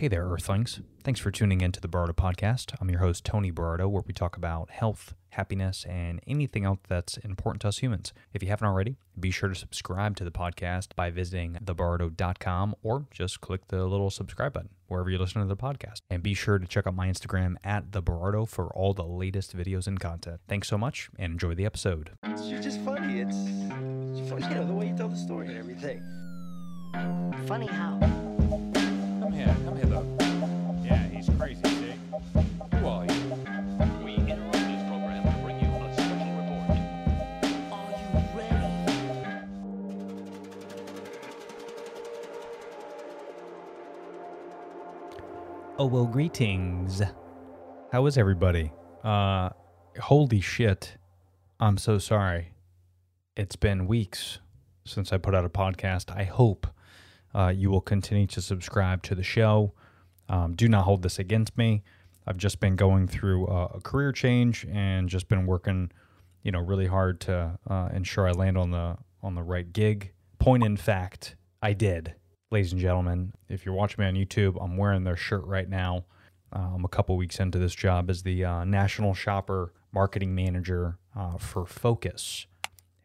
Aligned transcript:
Hey 0.00 0.08
there, 0.08 0.24
Earthlings. 0.24 0.80
Thanks 1.04 1.20
for 1.20 1.30
tuning 1.30 1.60
in 1.60 1.72
to 1.72 1.80
the 1.80 1.86
Bardo 1.86 2.14
Podcast. 2.14 2.74
I'm 2.80 2.88
your 2.88 3.00
host, 3.00 3.22
Tony 3.22 3.50
Bardo, 3.50 3.86
where 3.86 4.02
we 4.06 4.14
talk 4.14 4.34
about 4.34 4.70
health, 4.70 5.12
happiness, 5.28 5.84
and 5.84 6.20
anything 6.26 6.64
else 6.64 6.78
that's 6.88 7.18
important 7.18 7.60
to 7.60 7.68
us 7.68 7.80
humans. 7.80 8.14
If 8.32 8.42
you 8.42 8.48
haven't 8.48 8.66
already, 8.66 8.96
be 9.20 9.30
sure 9.30 9.50
to 9.50 9.54
subscribe 9.54 10.16
to 10.16 10.24
the 10.24 10.30
podcast 10.30 10.96
by 10.96 11.10
visiting 11.10 11.58
thebardo.com 11.62 12.76
or 12.82 13.08
just 13.10 13.42
click 13.42 13.68
the 13.68 13.84
little 13.84 14.08
subscribe 14.08 14.54
button 14.54 14.70
wherever 14.88 15.10
you 15.10 15.18
listen 15.18 15.42
to 15.42 15.46
the 15.46 15.54
podcast. 15.54 16.00
And 16.08 16.22
be 16.22 16.32
sure 16.32 16.58
to 16.58 16.66
check 16.66 16.86
out 16.86 16.94
my 16.94 17.08
Instagram 17.08 17.56
at 17.62 17.92
the 17.92 18.00
Bardo 18.00 18.46
for 18.46 18.74
all 18.74 18.94
the 18.94 19.04
latest 19.04 19.54
videos 19.54 19.86
and 19.86 20.00
content. 20.00 20.40
Thanks 20.48 20.68
so 20.68 20.78
much 20.78 21.10
and 21.18 21.34
enjoy 21.34 21.54
the 21.54 21.66
episode. 21.66 22.12
You're 22.42 22.62
just 22.62 22.80
funny. 22.86 23.20
It's, 23.20 23.36
it's 23.36 24.30
funny, 24.30 24.48
you 24.48 24.54
know, 24.54 24.66
the 24.66 24.72
way 24.72 24.88
you 24.88 24.96
tell 24.96 25.10
the 25.10 25.16
story 25.16 25.48
and 25.48 25.58
everything. 25.58 26.02
Funny 27.46 27.66
how? 27.66 27.98
Come 29.30 29.38
here, 29.38 29.56
come 29.64 29.76
hither. 29.76 30.04
Yeah, 30.82 31.06
he's 31.06 31.30
crazy, 31.38 31.62
see? 31.62 31.94
Who 32.78 32.86
are 32.88 33.06
you? 33.06 33.12
We 34.04 34.14
interrupt 34.16 34.54
this 34.54 34.82
program 34.88 35.22
to 35.22 35.30
bring 35.44 35.60
you 35.60 35.68
a 35.68 35.94
special 35.94 36.32
report. 36.34 36.70
Are 37.70 37.90
you 37.92 38.06
ready? 38.36 38.66
Oh, 45.78 45.86
well, 45.86 46.06
greetings. 46.06 47.00
How 47.92 48.06
is 48.06 48.18
everybody? 48.18 48.72
Uh, 49.04 49.50
holy 50.00 50.40
shit. 50.40 50.96
I'm 51.60 51.78
so 51.78 51.98
sorry. 51.98 52.52
It's 53.36 53.54
been 53.54 53.86
weeks 53.86 54.40
since 54.84 55.12
I 55.12 55.18
put 55.18 55.36
out 55.36 55.44
a 55.44 55.48
podcast. 55.48 56.10
I 56.10 56.24
hope 56.24 56.66
uh, 57.34 57.52
you 57.54 57.70
will 57.70 57.80
continue 57.80 58.26
to 58.28 58.40
subscribe 58.40 59.02
to 59.04 59.14
the 59.14 59.22
show. 59.22 59.72
Um, 60.28 60.54
do 60.54 60.68
not 60.68 60.84
hold 60.84 61.02
this 61.02 61.18
against 61.18 61.56
me. 61.56 61.82
I've 62.26 62.36
just 62.36 62.60
been 62.60 62.76
going 62.76 63.08
through 63.08 63.46
a, 63.46 63.80
career 63.80 64.12
change 64.12 64.66
and 64.70 65.08
just 65.08 65.28
been 65.28 65.46
working, 65.46 65.90
you 66.42 66.52
know, 66.52 66.60
really 66.60 66.86
hard 66.86 67.20
to 67.22 67.58
uh, 67.68 67.88
ensure 67.92 68.28
I 68.28 68.32
land 68.32 68.56
on 68.56 68.70
the 68.70 68.96
on 69.22 69.34
the 69.34 69.42
right 69.42 69.70
gig. 69.72 70.12
Point 70.38 70.62
in 70.62 70.76
fact, 70.76 71.36
I 71.62 71.72
did 71.72 72.14
ladies 72.50 72.72
and 72.72 72.80
gentlemen. 72.80 73.32
If 73.48 73.64
you're 73.64 73.74
watching 73.74 74.02
me 74.02 74.08
on 74.08 74.14
YouTube, 74.14 74.62
I'm 74.62 74.76
wearing 74.76 75.04
their 75.04 75.16
shirt 75.16 75.44
right 75.44 75.68
now. 75.68 76.04
Uh, 76.52 76.70
I'm 76.74 76.84
a 76.84 76.88
couple 76.88 77.16
weeks 77.16 77.38
into 77.38 77.58
this 77.58 77.74
job 77.74 78.10
as 78.10 78.22
the 78.22 78.44
uh, 78.44 78.64
national 78.64 79.14
shopper 79.14 79.72
marketing 79.92 80.34
manager 80.34 80.98
uh, 81.16 81.38
for 81.38 81.64
Phocus. 81.64 82.46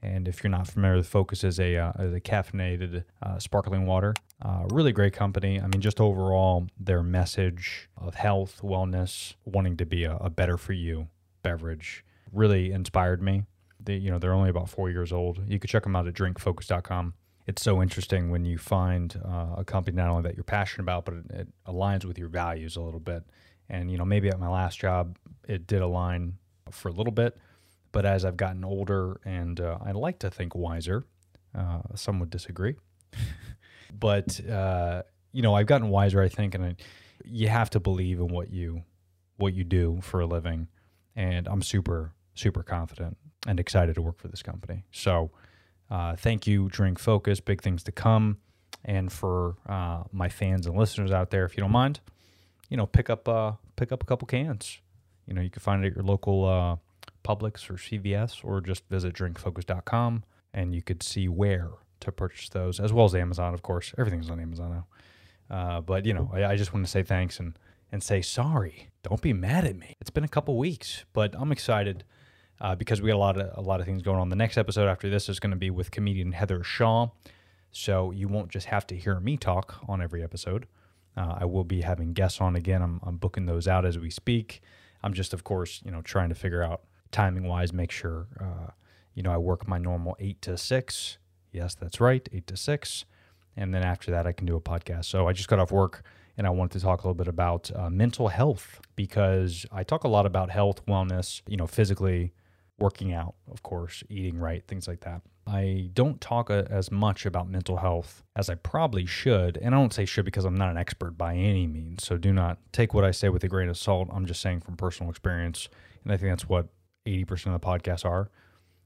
And 0.06 0.28
if 0.28 0.44
you're 0.44 0.52
not 0.52 0.68
familiar 0.68 1.02
Phocus, 1.04 1.44
is 1.44 1.60
a 1.60 1.78
uh, 1.78 1.92
is 2.00 2.14
a 2.14 2.20
caffeinated 2.20 3.04
uh, 3.24 3.40
sparkling 3.40 3.86
water. 3.86 4.14
Uh, 4.42 4.66
really 4.70 4.92
great 4.92 5.14
company. 5.14 5.60
I 5.60 5.64
mean, 5.68 5.82
just 5.82 6.00
overall, 6.00 6.68
their 6.80 7.02
message 7.02 7.90
of 7.98 8.16
health, 8.16 8.62
wellness, 8.64 9.34
wanting 9.46 9.78
to 9.78 9.86
be 9.86 10.04
a, 10.04 10.16
a 10.18 10.30
better 10.30 10.58
for 10.58 10.74
you 10.74 11.08
beverage 11.42 12.06
really 12.32 12.72
inspired 12.72 13.22
me. 13.22 13.44
They, 13.80 13.96
you 13.96 14.12
know, 14.12 14.20
they're 14.20 14.34
only 14.34 14.50
about 14.50 14.70
four 14.70 14.90
years 14.90 15.12
old. 15.12 15.42
You 15.48 15.60
could 15.60 15.70
check 15.70 15.84
them 15.84 15.96
out 15.96 16.08
at 16.08 16.14
drinkphocus.com 16.14 17.14
it's 17.48 17.62
so 17.62 17.82
interesting 17.82 18.32
when 18.32 18.44
you 18.46 18.58
find 18.58 19.20
uh, 19.24 19.58
a 19.58 19.64
company 19.64 19.96
not 19.96 20.10
only 20.10 20.24
that 20.24 20.36
you're 20.36 20.44
passionate 20.44 20.84
about, 20.84 21.06
but 21.06 21.14
it, 21.16 21.26
it 21.32 21.48
aligns 21.68 22.04
with 22.04 22.18
your 22.18 22.28
values 22.28 22.76
a 22.76 22.82
little 22.82 23.00
bit. 23.00 23.24
And 23.70 23.92
you 23.92 23.98
know, 23.98 24.06
maybe 24.06 24.30
at 24.30 24.40
my 24.40 24.50
last 24.50 24.80
job, 24.80 25.18
it 25.48 25.68
did 25.68 25.82
align 25.82 26.38
for 26.72 26.90
a 26.90 26.92
little 26.92 27.12
bit, 27.14 27.38
but 27.96 28.06
as 28.06 28.26
I've 28.26 28.36
gotten 28.36 28.66
older 28.66 29.22
and 29.24 29.58
uh, 29.58 29.78
I 29.82 29.94
like 29.94 30.20
to 30.20 30.30
think 30.30 30.54
wiser, 30.54 31.06
uh, 31.58 31.80
some 31.96 32.20
would 32.20 32.30
disagree, 32.30 32.76
but 33.98 34.46
uh, 34.50 35.04
you 35.32 35.42
know, 35.42 35.56
I've 35.56 35.66
gotten 35.66 35.88
wiser, 35.88 36.22
I 36.22 36.28
think, 36.28 36.56
and 36.56 36.66
I, 36.66 36.76
you 37.24 37.48
have 37.48 37.70
to 37.70 37.80
believe 37.80 38.20
in 38.20 38.28
what 38.28 38.52
you 38.52 38.84
what 39.38 39.54
you 39.54 39.64
do 39.64 40.00
for 40.02 40.20
a 40.20 40.26
living. 40.26 40.68
And 41.16 41.48
I'm 41.48 41.62
super 41.62 42.12
super 42.34 42.64
confident 42.64 43.16
and 43.48 43.62
excited 43.62 43.96
to 43.96 44.02
work 44.02 44.20
for 44.20 44.28
this 44.28 44.44
company. 44.44 44.84
So. 44.92 45.32
Uh, 45.88 46.16
thank 46.16 46.48
you, 46.48 46.68
Drink 46.68 46.98
Phocus. 46.98 47.40
Big 47.40 47.62
things 47.62 47.84
to 47.84 47.92
come. 47.92 48.40
And 48.84 49.12
for 49.12 49.56
uh, 49.70 50.02
my 50.12 50.30
fans 50.30 50.66
and 50.66 50.76
listeners 50.76 51.12
out 51.12 51.30
there, 51.30 51.46
if 51.46 51.56
you 51.56 51.62
don't 51.62 51.72
mind, 51.72 52.00
you 52.70 52.76
know, 52.76 52.88
pick 52.88 53.08
up 53.08 53.30
uh, 53.30 53.52
pick 53.76 53.92
up 53.92 54.02
a 54.02 54.06
couple 54.08 54.26
cans. 54.26 54.80
You 55.28 55.36
know, 55.36 55.42
you 55.42 55.52
can 55.52 55.60
find 55.60 55.86
it 55.86 55.90
at 55.90 55.96
your 55.96 56.04
local 56.04 56.80
Publix 57.26 57.70
or 57.70 57.74
CVS, 57.74 58.44
or 58.44 58.62
just 58.62 58.88
visit 58.90 59.14
drinkphocus.com, 59.14 60.24
and 60.54 60.76
you 60.76 60.82
could 60.82 61.02
see 61.02 61.28
where 61.28 61.72
to 62.02 62.12
purchase 62.12 62.50
those, 62.50 62.80
as 62.80 62.94
well 62.94 63.06
as 63.06 63.16
Amazon, 63.16 63.54
of 63.54 63.62
course. 63.62 63.94
Everything's 63.98 64.30
on 64.30 64.40
Amazon 64.40 64.72
now. 65.50 65.56
Uh, 65.56 65.82
but 65.82 66.06
you 66.06 66.14
know, 66.14 66.30
I, 66.34 66.46
I 66.46 66.56
just 66.56 66.74
want 66.74 66.86
to 66.86 66.92
say 66.92 67.04
thanks 67.04 67.40
and 67.40 67.58
and 67.92 68.04
say 68.04 68.22
sorry. 68.22 68.90
Don't 69.04 69.22
be 69.22 69.34
mad 69.34 69.66
at 69.66 69.76
me. 69.76 69.94
It's 70.02 70.10
been 70.10 70.24
a 70.24 70.30
couple 70.30 70.58
weeks, 70.58 71.06
but 71.14 71.36
I'm 71.38 71.52
excited 71.52 72.04
uh, 72.60 72.76
because 72.76 73.02
we 73.02 73.10
got 73.10 73.16
a 73.16 73.20
lot 73.20 73.40
of 73.40 73.58
a 73.58 73.62
lot 73.62 73.80
of 73.80 73.86
things 73.86 74.02
going 74.02 74.20
on. 74.20 74.30
The 74.30 74.36
next 74.36 74.58
episode 74.58 74.88
after 74.88 75.10
this 75.10 75.30
is 75.30 75.40
going 75.40 75.52
to 75.52 75.58
be 75.58 75.70
with 75.70 75.92
comedian 75.92 76.32
Heather 76.32 76.64
Shaw, 76.64 77.10
so 77.72 78.12
you 78.12 78.28
won't 78.28 78.50
just 78.50 78.68
have 78.68 78.88
to 78.88 78.96
hear 78.96 79.20
me 79.20 79.38
talk 79.38 79.80
on 79.88 80.02
every 80.02 80.24
episode. 80.24 80.68
Uh, 81.18 81.38
I 81.40 81.46
will 81.46 81.64
be 81.64 81.82
having 81.82 82.14
guests 82.14 82.42
on 82.42 82.56
again. 82.56 82.82
I'm, 82.82 83.00
I'm 83.04 83.18
booking 83.18 83.46
those 83.46 83.68
out 83.68 83.86
as 83.86 83.98
we 83.98 84.10
speak. 84.10 84.62
I'm 85.02 85.14
just, 85.14 85.34
of 85.34 85.44
course, 85.44 85.82
you 85.86 85.92
know, 85.92 86.02
trying 86.02 86.30
to 86.30 86.36
figure 86.36 86.64
out 86.64 86.82
timing 87.12 87.48
wise, 87.48 87.74
make 87.74 87.92
sure, 87.92 88.28
uh, 88.40 88.72
you 89.14 89.24
know, 89.24 89.32
I 89.32 89.38
work 89.38 89.68
my 89.68 89.78
normal 89.78 90.16
eight 90.20 90.42
to 90.44 90.58
six. 90.58 91.18
Yes, 91.52 91.76
that's 91.76 92.02
right, 92.02 92.28
eight 92.34 92.48
to 92.48 92.58
six, 92.58 93.06
and 93.56 93.74
then 93.74 93.84
after 93.84 94.12
that, 94.12 94.28
I 94.28 94.34
can 94.34 94.46
do 94.46 94.56
a 94.56 94.62
podcast. 94.62 95.06
So 95.06 95.28
I 95.28 95.34
just 95.34 95.48
got 95.48 95.60
off 95.60 95.72
work 95.72 96.04
and 96.38 96.46
I 96.46 96.50
wanted 96.50 96.78
to 96.80 96.84
talk 96.84 97.04
a 97.04 97.08
little 97.08 97.16
bit 97.16 97.28
about 97.28 97.72
uh, 97.74 97.90
mental 97.90 98.28
health 98.28 98.82
because 98.96 99.66
I 99.72 99.84
talk 99.84 100.04
a 100.04 100.10
lot 100.10 100.26
about 100.26 100.50
health, 100.50 100.86
wellness, 100.86 101.42
you 101.48 101.56
know, 101.58 101.68
physically, 101.68 102.34
working 102.78 103.14
out, 103.14 103.36
of 103.50 103.64
course, 103.64 104.04
eating 104.10 104.38
right, 104.38 104.66
things 104.68 104.88
like 104.88 105.02
that. 105.02 105.22
I 105.48 105.92
don't 105.94 106.20
talk 106.20 106.50
a, 106.50 106.68
as 106.70 106.92
much 106.92 107.26
about 107.26 107.50
mental 107.50 107.78
health 107.78 108.24
as 108.36 108.50
I 108.50 108.56
probably 108.56 109.06
should. 109.06 109.58
And 109.58 109.74
I 109.74 109.78
don't 109.78 109.94
say 109.94 110.06
should 110.06 110.26
because 110.26 110.44
I'm 110.44 110.56
not 110.56 110.72
an 110.72 110.78
expert 110.78 111.12
by 111.12 111.36
any 111.36 111.68
means. 111.68 112.04
So 112.04 112.18
do 112.18 112.34
not 112.34 112.58
take 112.74 112.94
what 112.94 113.06
I 113.06 113.12
say 113.12 113.30
with 113.30 113.44
a 113.44 113.48
grain 113.48 113.70
of 113.70 113.78
salt. 113.78 114.10
I'm 114.12 114.26
just 114.26 114.42
saying 114.42 114.62
from 114.62 114.76
personal 114.76 115.10
experience. 115.10 115.70
And 116.04 116.12
I 116.12 116.18
think 116.18 116.32
that's 116.32 116.50
what 116.50 116.68
80% 117.06 117.54
of 117.54 117.62
the 117.62 117.66
podcasts 117.66 118.06
are 118.06 118.30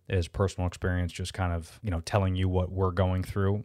is 0.08 0.28
personal 0.28 0.68
experience, 0.68 1.12
just 1.12 1.34
kind 1.34 1.54
of, 1.54 1.80
you 1.84 1.92
know, 1.92 2.02
telling 2.02 2.36
you 2.36 2.50
what 2.50 2.72
we're 2.72 2.92
going 2.92 3.24
through 3.24 3.64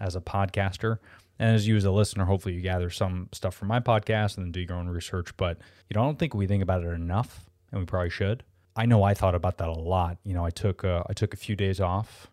as 0.00 0.14
a 0.14 0.20
podcaster. 0.20 0.98
And 1.38 1.54
as 1.54 1.66
you 1.66 1.76
as 1.76 1.84
a 1.84 1.90
listener, 1.90 2.26
hopefully 2.26 2.54
you 2.54 2.60
gather 2.60 2.90
some 2.90 3.28
stuff 3.32 3.54
from 3.54 3.68
my 3.68 3.80
podcast 3.80 4.36
and 4.36 4.46
then 4.46 4.52
do 4.52 4.60
your 4.60 4.74
own 4.74 4.88
research. 4.88 5.36
But, 5.36 5.58
you 5.88 5.94
know, 5.94 6.02
I 6.02 6.04
don't 6.04 6.18
think 6.18 6.34
we 6.34 6.46
think 6.46 6.62
about 6.62 6.84
it 6.84 6.88
enough 6.88 7.50
and 7.72 7.80
we 7.80 7.86
probably 7.86 8.10
should. 8.10 8.44
I 8.76 8.86
know 8.86 9.02
I 9.02 9.14
thought 9.14 9.34
about 9.34 9.58
that 9.58 9.68
a 9.68 9.72
lot. 9.72 10.18
You 10.24 10.34
know, 10.34 10.44
I 10.44 10.50
took 10.50 10.84
uh, 10.84 11.02
I 11.08 11.12
took 11.12 11.34
a 11.34 11.36
few 11.36 11.56
days 11.56 11.80
off 11.80 12.30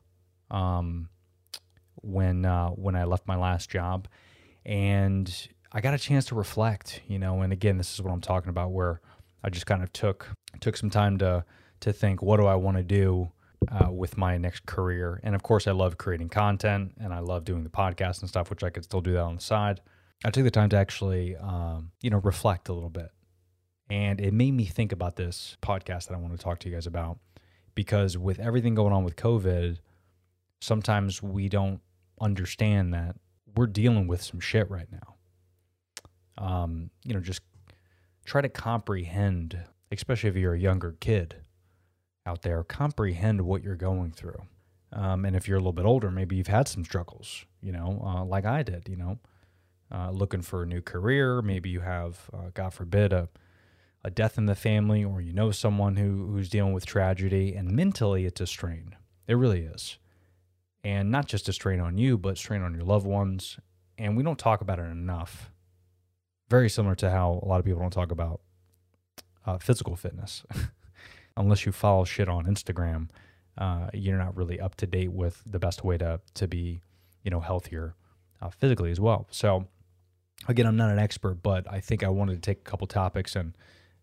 um, 0.52 1.10
when 1.96 2.46
uh, 2.46 2.70
when 2.70 2.96
I 2.96 3.06
left 3.06 3.28
my 3.28 3.36
last 3.36 3.70
job, 3.70 4.08
and 4.66 5.48
I 5.72 5.82
got 5.82 5.94
a 5.94 5.98
chance 5.98 6.26
to 6.26 6.36
reflect. 6.36 7.02
You 7.08 7.20
know, 7.20 7.42
and 7.42 7.52
again, 7.52 7.78
this 7.78 7.94
is 7.94 8.02
what 8.02 8.12
I'm 8.14 8.22
talking 8.22 8.50
about, 8.50 8.72
where 8.72 9.02
I 9.44 9.50
just 9.50 9.66
kind 9.66 9.82
of 9.82 9.92
took 9.94 10.28
took 10.62 10.78
some 10.78 10.90
time 10.90 11.18
to 11.20 11.46
to 11.80 11.94
think, 11.94 12.22
what 12.22 12.38
do 12.38 12.46
I 12.48 12.56
want 12.56 12.78
to 12.78 12.84
do 12.84 13.32
uh, 13.72 13.92
with 13.92 14.18
my 14.18 14.38
next 14.38 14.66
career? 14.66 15.20
And 15.24 15.36
of 15.36 15.44
course, 15.44 15.68
I 15.68 15.72
love 15.72 15.98
creating 15.98 16.30
content, 16.30 16.94
and 17.00 17.14
I 17.14 17.20
love 17.20 17.46
doing 17.46 17.64
the 17.64 17.70
podcast 17.70 18.22
and 18.22 18.30
stuff, 18.30 18.50
which 18.50 18.64
I 18.64 18.70
could 18.70 18.84
still 18.84 19.02
do 19.02 19.14
that 19.14 19.22
on 19.22 19.36
the 19.36 19.42
side. 19.42 19.82
I 20.26 20.32
took 20.32 20.44
the 20.44 20.52
time 20.52 20.70
to 20.70 20.78
actually, 20.78 21.36
um, 21.36 21.92
you 22.02 22.10
know, 22.10 22.18
reflect 22.18 22.70
a 22.70 22.74
little 22.74 22.90
bit. 22.90 23.12
And 23.90 24.20
it 24.20 24.34
made 24.34 24.52
me 24.52 24.66
think 24.66 24.92
about 24.92 25.16
this 25.16 25.56
podcast 25.62 26.08
that 26.08 26.14
I 26.14 26.18
want 26.18 26.38
to 26.38 26.44
talk 26.44 26.60
to 26.60 26.70
you 26.70 26.76
guys 26.76 26.88
about 26.88 27.20
because 27.76 28.18
with 28.18 28.40
everything 28.40 28.76
going 28.76 28.92
on 28.92 29.04
with 29.04 29.16
COVID, 29.16 29.78
sometimes 30.60 31.22
we 31.22 31.48
don't 31.48 31.80
understand 32.20 32.94
that 32.94 33.16
we're 33.56 33.68
dealing 33.68 34.08
with 34.08 34.22
some 34.22 34.40
shit 34.40 34.70
right 34.70 34.88
now. 34.92 35.16
Um, 36.38 36.90
you 37.06 37.14
know, 37.14 37.20
just 37.20 37.42
try 38.26 38.42
to 38.42 38.50
comprehend, 38.50 39.60
especially 39.92 40.30
if 40.30 40.36
you're 40.36 40.54
a 40.54 40.60
younger 40.60 40.96
kid 41.00 41.36
out 42.26 42.42
there, 42.42 42.64
comprehend 42.64 43.42
what 43.42 43.64
you're 43.64 43.76
going 43.76 44.12
through. 44.12 44.42
Um, 44.92 45.26
and 45.26 45.36
if 45.36 45.48
you're 45.48 45.58
a 45.58 45.60
little 45.60 45.74
bit 45.74 45.86
older, 45.86 46.12
maybe 46.12 46.36
you've 46.36 46.48
had 46.48 46.68
some 46.68 46.84
struggles, 46.84 47.46
you 47.62 47.72
know, 47.72 48.02
uh, 48.06 48.24
like 48.24 48.46
I 48.46 48.64
did, 48.64 48.88
you 48.88 48.96
know, 48.96 49.20
uh, 49.94 50.12
looking 50.12 50.42
for 50.42 50.64
a 50.64 50.66
new 50.66 50.82
career. 50.82 51.42
Maybe 51.42 51.70
you 51.70 51.82
have, 51.82 52.30
uh, 52.34 52.52
God 52.54 52.74
forbid, 52.74 53.14
a 53.14 53.30
a 54.08 54.10
death 54.10 54.38
in 54.38 54.46
the 54.46 54.56
family 54.56 55.04
or 55.04 55.20
you 55.22 55.34
know 55.34 55.52
someone 55.52 55.98
who, 55.98 56.28
who's 56.28 56.50
dealing 56.50 56.72
with 56.72 56.86
tragedy 56.86 57.54
and 57.54 57.72
mentally 57.72 58.26
it's 58.26 58.40
a 58.40 58.48
strain 58.48 58.96
it 59.28 59.36
really 59.36 59.64
is 59.64 59.98
and 60.82 61.12
not 61.12 61.26
just 61.28 61.50
a 61.50 61.54
strain 61.54 61.82
on 61.82 61.98
you 61.98 62.18
but 62.18 62.38
strain 62.38 62.62
on 62.62 62.74
your 62.74 62.84
loved 62.84 63.06
ones 63.06 63.60
and 63.98 64.16
we 64.16 64.24
don't 64.24 64.40
talk 64.40 64.62
about 64.62 64.80
it 64.80 64.84
enough 64.84 65.52
very 66.50 66.70
similar 66.70 66.96
to 66.96 67.10
how 67.10 67.40
a 67.44 67.46
lot 67.46 67.60
of 67.60 67.66
people 67.66 67.82
don't 67.82 67.92
talk 67.92 68.12
about 68.12 68.40
uh, 69.48 69.58
physical 69.58 69.96
fitness 69.96 70.44
unless 71.38 71.66
you 71.66 71.72
follow 71.72 72.04
shit 72.04 72.30
on 72.30 72.46
instagram 72.46 73.10
uh, 73.58 73.90
you're 73.94 74.18
not 74.18 74.36
really 74.38 74.60
up 74.60 74.76
to 74.76 74.86
date 74.86 75.12
with 75.12 75.42
the 75.46 75.58
best 75.58 75.84
way 75.84 75.98
to, 75.98 76.20
to 76.36 76.48
be 76.48 76.82
you 77.24 77.32
know 77.32 77.40
healthier 77.40 77.96
uh, 78.42 78.50
physically 78.50 78.92
as 78.92 79.00
well 79.00 79.28
so 79.32 79.68
again, 80.48 80.68
I'm 80.68 80.76
not 80.76 80.92
an 80.92 81.00
expert, 81.00 81.42
but 81.42 81.66
I 81.72 81.80
think 81.80 82.04
I 82.04 82.10
wanted 82.10 82.36
to 82.36 82.42
take 82.42 82.60
a 82.60 82.70
couple 82.70 82.88
topics 82.88 83.36
and 83.36 83.56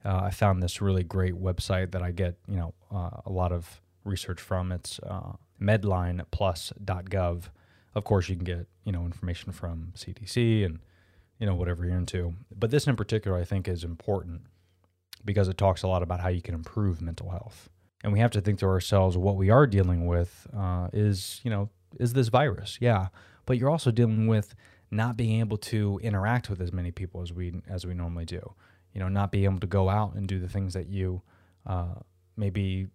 uh, 0.05 0.23
I 0.25 0.31
found 0.31 0.63
this 0.63 0.81
really 0.81 1.03
great 1.03 1.35
website 1.35 1.93
that 1.93 2.03
I 2.03 2.11
get, 2.11 2.37
you 2.49 2.57
know, 2.57 2.75
uh, 2.93 3.21
a 3.25 3.31
lot 3.31 3.53
of 3.53 3.81
research 4.05 4.41
from. 4.41 4.73
It's 4.73 4.99
uh, 5.01 5.33
medlineplus.gov. 5.61 7.43
Of 7.95 8.05
course, 8.05 8.29
you 8.29 8.37
can 8.37 8.45
get, 8.45 8.67
you 8.85 8.93
know, 8.93 9.05
information 9.05 9.53
from 9.53 9.93
CDC 9.97 10.65
and, 10.65 10.81
you 11.39 11.47
know, 11.47 11.55
whatever 11.55 11.87
you're 11.87 11.97
into. 11.97 12.35
But 12.55 12.71
this 12.71 12.87
in 12.87 12.97
particular, 12.97 13.39
I 13.39 13.45
think, 13.45 13.69
is 13.69 13.85
important 13.85 14.43
because 15.25 15.49
it 15.49 15.59
talks 15.59 15.83
a 15.83 15.89
lot 15.89 16.03
about 16.03 16.21
how 16.21 16.29
you 16.29 16.43
can 16.43 16.55
improve 16.55 17.01
mental 17.01 17.31
health. 17.31 17.69
And 18.03 18.13
we 18.13 18.19
have 18.19 18.31
to 18.33 18.41
think 18.41 18.59
to 18.59 18.67
ourselves, 18.67 19.17
what 19.17 19.37
we 19.37 19.51
are 19.51 19.67
dealing 19.67 20.07
with 20.07 20.47
uh, 20.57 20.89
is, 20.93 21.41
you 21.43 21.51
know, 21.51 21.71
is 21.99 22.13
this 22.13 22.29
virus? 22.29 22.79
Yeah, 22.81 23.09
but 23.47 23.59
you're 23.59 23.71
also 23.71 23.91
dealing 23.91 24.27
with 24.27 24.55
not 24.91 25.17
being 25.17 25.41
able 25.41 25.57
to 25.57 25.99
interact 26.03 26.51
with 26.51 26.61
as 26.61 26.73
many 26.73 26.91
people 26.91 27.23
as 27.23 27.33
we 27.33 27.63
as 27.69 27.87
we 27.87 27.95
normally 27.95 28.25
do. 28.25 28.55
You 28.93 29.01
know, 29.01 29.09
not 29.09 29.33
being 29.33 29.45
able 29.45 29.61
to 29.61 29.67
go 29.67 29.89
out 29.89 30.15
and 30.15 30.29
do 30.29 30.39
the 30.39 30.49
things 30.49 30.75
that 30.75 30.89
you 30.89 31.23
uh, 31.67 31.95
maybe 32.37 32.89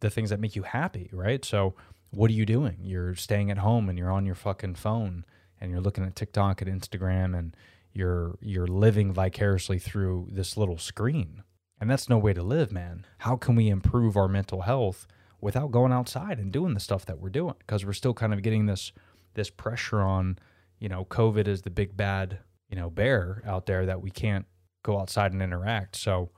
the 0.00 0.10
things 0.10 0.30
that 0.30 0.40
make 0.40 0.56
you 0.56 0.62
happy, 0.62 1.08
right? 1.12 1.44
So, 1.44 1.74
what 2.10 2.30
are 2.30 2.34
you 2.34 2.44
doing? 2.44 2.76
You're 2.82 3.14
staying 3.14 3.50
at 3.50 3.58
home 3.58 3.88
and 3.88 3.98
you're 3.98 4.10
on 4.10 4.26
your 4.26 4.34
fucking 4.34 4.74
phone 4.74 5.24
and 5.60 5.70
you're 5.70 5.80
looking 5.80 6.04
at 6.04 6.16
TikTok 6.16 6.60
and 6.60 6.70
Instagram 6.82 7.38
and 7.38 7.56
you're 7.92 8.38
you're 8.40 8.66
living 8.66 9.12
vicariously 9.12 9.78
through 9.78 10.28
this 10.30 10.56
little 10.56 10.78
screen. 10.78 11.42
And 11.80 11.90
that's 11.90 12.08
no 12.08 12.16
way 12.16 12.32
to 12.32 12.42
live, 12.42 12.70
man. 12.70 13.06
How 13.18 13.36
can 13.36 13.56
we 13.56 13.68
improve 13.68 14.16
our 14.16 14.28
mental 14.28 14.62
health 14.62 15.06
without 15.40 15.72
going 15.72 15.92
outside 15.92 16.38
and 16.38 16.52
doing 16.52 16.74
the 16.74 16.80
stuff 16.80 17.04
that 17.06 17.18
we're 17.18 17.28
doing? 17.28 17.56
Because 17.58 17.84
we're 17.84 17.92
still 17.92 18.14
kind 18.14 18.32
of 18.32 18.42
getting 18.42 18.66
this 18.66 18.92
this 19.34 19.50
pressure 19.50 20.00
on, 20.00 20.38
you 20.78 20.88
know, 20.88 21.04
COVID 21.04 21.48
is 21.48 21.62
the 21.62 21.70
big 21.70 21.96
bad, 21.96 22.38
you 22.68 22.76
know, 22.76 22.90
bear 22.90 23.42
out 23.46 23.66
there 23.66 23.86
that 23.86 24.00
we 24.00 24.10
can't 24.10 24.46
go 24.82 24.98
outside 24.98 25.32
and 25.32 25.42
interact. 25.42 25.96
So, 25.96 26.30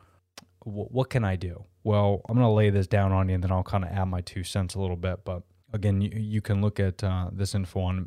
w- 0.65 0.89
what 0.91 1.11
can 1.11 1.25
I 1.25 1.37
do? 1.37 1.65
Well, 1.83 2.23
I'm 2.29 2.37
going 2.37 2.47
to 2.47 2.53
lay 2.53 2.71
this 2.71 2.87
down 2.87 3.13
on 3.13 3.29
you 3.29 3.35
and 3.35 3.45
then 3.45 3.53
I'll 3.53 3.63
kind 3.63 3.85
of 3.85 3.91
add 3.91 4.07
my 4.07 4.21
two 4.21 4.45
cents 4.45 4.75
a 4.75 4.81
little 4.81 4.97
bit. 4.97 5.25
But 5.25 5.43
again, 5.73 6.01
you, 6.01 6.11
you 6.15 6.41
can 6.41 6.61
look 6.63 6.81
at 6.81 7.03
uh, 7.05 7.31
this 7.33 7.55
info 7.55 7.81
on 7.81 8.07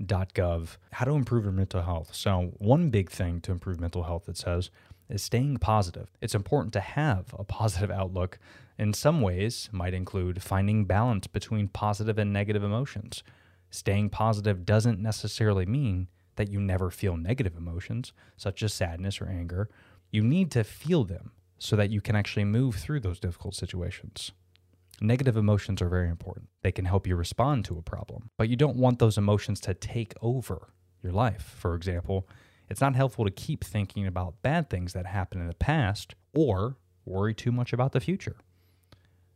medlineplus.gov, 0.00 0.76
how 0.92 1.04
to 1.04 1.12
improve 1.12 1.44
your 1.44 1.52
mental 1.52 1.82
health. 1.82 2.14
So, 2.14 2.52
one 2.58 2.90
big 2.90 3.10
thing 3.10 3.40
to 3.42 3.52
improve 3.52 3.80
mental 3.80 4.04
health, 4.04 4.28
it 4.28 4.36
says, 4.36 4.70
is 5.08 5.22
staying 5.22 5.58
positive. 5.58 6.10
It's 6.20 6.34
important 6.34 6.72
to 6.74 6.80
have 6.80 7.34
a 7.38 7.44
positive 7.44 7.90
outlook. 7.90 8.38
In 8.78 8.94
some 8.94 9.20
ways, 9.20 9.68
might 9.72 9.94
include 9.94 10.42
finding 10.42 10.84
balance 10.84 11.26
between 11.26 11.68
positive 11.68 12.18
and 12.18 12.32
negative 12.32 12.64
emotions. 12.64 13.22
Staying 13.70 14.10
positive 14.10 14.64
doesn't 14.64 15.00
necessarily 15.00 15.66
mean 15.66 16.08
that 16.36 16.50
you 16.50 16.60
never 16.60 16.90
feel 16.90 17.16
negative 17.16 17.56
emotions, 17.56 18.12
such 18.36 18.62
as 18.62 18.72
sadness 18.72 19.20
or 19.20 19.26
anger. 19.26 19.68
You 20.10 20.22
need 20.22 20.50
to 20.52 20.64
feel 20.64 21.04
them 21.04 21.32
so 21.58 21.76
that 21.76 21.90
you 21.90 22.00
can 22.00 22.16
actually 22.16 22.44
move 22.44 22.76
through 22.76 23.00
those 23.00 23.20
difficult 23.20 23.54
situations. 23.54 24.32
Negative 25.00 25.36
emotions 25.36 25.80
are 25.80 25.88
very 25.88 26.08
important. 26.08 26.48
They 26.62 26.72
can 26.72 26.84
help 26.84 27.06
you 27.06 27.16
respond 27.16 27.64
to 27.66 27.78
a 27.78 27.82
problem, 27.82 28.30
but 28.36 28.48
you 28.48 28.56
don't 28.56 28.76
want 28.76 28.98
those 28.98 29.16
emotions 29.16 29.58
to 29.60 29.72
take 29.72 30.12
over 30.20 30.74
your 31.02 31.12
life. 31.12 31.56
For 31.58 31.74
example, 31.74 32.28
it's 32.68 32.82
not 32.82 32.94
helpful 32.94 33.24
to 33.24 33.30
keep 33.30 33.64
thinking 33.64 34.06
about 34.06 34.42
bad 34.42 34.68
things 34.68 34.92
that 34.92 35.06
happened 35.06 35.40
in 35.40 35.48
the 35.48 35.54
past 35.54 36.14
or 36.34 36.76
worry 37.06 37.34
too 37.34 37.50
much 37.50 37.72
about 37.72 37.92
the 37.92 38.00
future. 38.00 38.36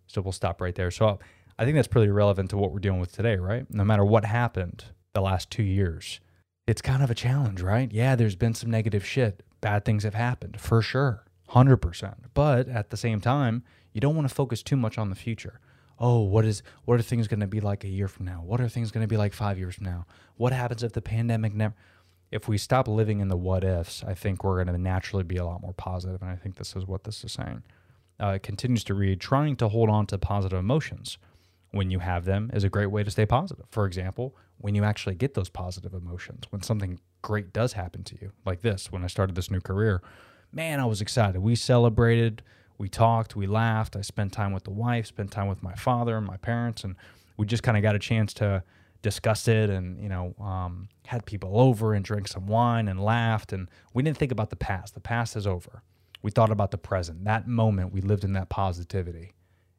So 0.07 0.21
we'll 0.21 0.33
stop 0.33 0.61
right 0.61 0.75
there. 0.75 0.91
So 0.91 1.19
I 1.59 1.65
think 1.65 1.77
that's 1.77 1.89
pretty 1.89 2.11
relevant 2.11 2.51
to 2.51 2.59
what 2.59 2.73
we're 2.73 2.79
dealing 2.79 3.01
with 3.01 3.13
today, 3.13 3.37
right? 3.37 3.65
No 3.71 3.85
matter 3.85 4.05
what 4.05 4.25
happened 4.25 4.85
the 5.15 5.23
last 5.23 5.51
two 5.51 5.63
years, 5.63 6.21
it's 6.67 6.83
kind 6.83 7.03
of 7.03 7.11
a 7.11 7.15
challenge, 7.15 7.63
right? 7.63 7.91
Yeah, 7.91 8.17
there's 8.17 8.37
been 8.37 8.55
some 8.55 8.71
negative 8.71 9.05
shit. 9.05 9.43
Bad 9.61 9.85
things 9.85 10.05
have 10.05 10.15
happened 10.15 10.61
for 10.61 10.83
sure, 10.83 11.25
100%. 11.51 12.15
But 12.35 12.69
at 12.69 12.91
the 12.91 12.97
same 12.97 13.21
time, 13.21 13.63
you 13.95 14.01
don't 14.03 14.15
want 14.15 14.29
to 14.29 14.35
focus 14.35 14.63
too 14.63 14.77
much 14.77 14.99
on 14.99 15.09
the 15.09 15.17
future. 15.17 15.61
Oh, 15.99 16.21
what 16.21 16.45
is 16.45 16.63
what 16.85 16.99
are 16.99 17.03
things 17.03 17.29
going 17.29 17.41
to 17.41 17.47
be 17.47 17.61
like 17.61 17.85
a 17.85 17.89
year 17.89 18.09
from 18.09 18.27
now? 18.27 18.43
What 18.45 18.61
are 18.61 18.69
things 18.69 18.91
going 18.91 19.05
to 19.05 19.09
be 19.09 19.17
like 19.17 19.33
5 19.33 19.59
years 19.59 19.77
from 19.77 19.87
now? 19.87 20.05
What 20.37 20.53
happens 20.53 20.83
if 20.83 20.93
the 20.93 21.01
pandemic 21.01 21.55
never 21.55 21.75
if 22.35 22.49
we 22.49 22.59
stop 22.59 22.89
living 22.89 23.21
in 23.21 23.29
the 23.29 23.37
what 23.37 23.63
ifs, 23.63 24.03
I 24.03 24.15
think 24.15 24.43
we're 24.43 24.57
going 24.57 24.75
to 24.75 24.83
naturally 24.83 25.23
be 25.23 25.37
a 25.37 25.45
lot 25.45 25.63
more 25.63 25.73
positive, 25.73 26.21
and 26.21 26.29
I 26.29 26.35
think 26.35 26.57
this 26.57 26.75
is 26.75 26.85
what 26.85 27.05
this 27.05 27.23
is 27.23 27.31
saying. 27.31 27.63
Uh, 28.19 28.39
continues 28.43 28.83
to 28.85 28.95
read, 28.95 29.21
trying 29.21 29.55
to 29.57 29.69
hold 29.69 29.89
on 29.89 30.07
to 30.07 30.19
positive 30.19 30.59
emotions 30.59 31.17
when 31.71 31.93
you 31.93 32.01
have 32.01 32.25
them 32.25 32.51
is 32.53 32.65
a 32.65 32.69
great 32.69 32.87
way 32.87 33.05
to 33.05 33.11
stay 33.11 33.25
positive. 33.25 33.67
For 33.71 33.87
example, 33.87 34.37
when 34.59 34.75
you 34.75 34.83
actually 34.83 35.15
get 35.15 35.35
those 35.35 35.49
positive 35.49 35.95
emotions, 35.95 36.45
when 36.51 36.63
something 36.63 36.99
great 37.23 37.53
does 37.53 37.75
happen 37.75 38.03
to 38.05 38.17
you, 38.21 38.33
like 38.45 38.63
this, 38.63 38.91
when 38.91 39.05
I 39.05 39.09
started 39.09 39.37
this 39.37 39.51
new 39.51 39.61
career, 39.61 40.03
man, 40.53 40.81
I 40.81 40.87
was 40.87 41.01
excited. 41.01 41.41
We 41.41 41.55
celebrated, 41.55 42.43
we 42.79 42.89
talked, 42.89 43.37
we 43.37 43.47
laughed. 43.47 43.97
I 43.97 44.01
spent 44.01 44.33
time 44.33 44.53
with 44.53 44.65
the 44.65 44.71
wife, 44.71 45.07
spent 45.07 45.31
time 45.31 45.49
with 45.49 45.63
my 45.63 45.75
father 45.75 46.17
and 46.17 46.27
my 46.27 46.37
parents, 46.37 46.85
and 46.85 46.97
we 47.37 47.47
just 47.47 47.63
kind 47.63 47.77
of 47.77 47.83
got 47.83 47.95
a 47.95 47.99
chance 47.99 48.33
to 48.35 48.63
discuss 49.03 49.47
it 49.49 49.71
and, 49.71 50.01
you 50.01 50.09
know, 50.09 50.35
um, 50.41 50.89
had 51.07 51.27
people 51.27 51.61
over 51.61 51.93
and 51.95 52.05
drank 52.05 52.27
some 52.27 52.47
wine 52.47 52.89
and 52.89 52.99
laughed. 53.03 53.53
And 53.53 53.69
we 53.93 54.03
didn't 54.03 54.17
think 54.17 54.33
about 54.33 54.51
the 54.51 54.57
past. 54.57 54.95
The 54.95 55.01
past 55.01 55.37
is 55.37 55.47
over. 55.47 55.83
We 56.23 56.31
thought 56.31 56.51
about 56.51 56.71
the 56.71 56.79
present. 56.79 57.25
That 57.25 57.47
moment, 57.47 57.93
we 57.93 58.01
lived 58.01 58.25
in 58.25 58.33
that 58.33 58.49
positivity. 58.49 59.35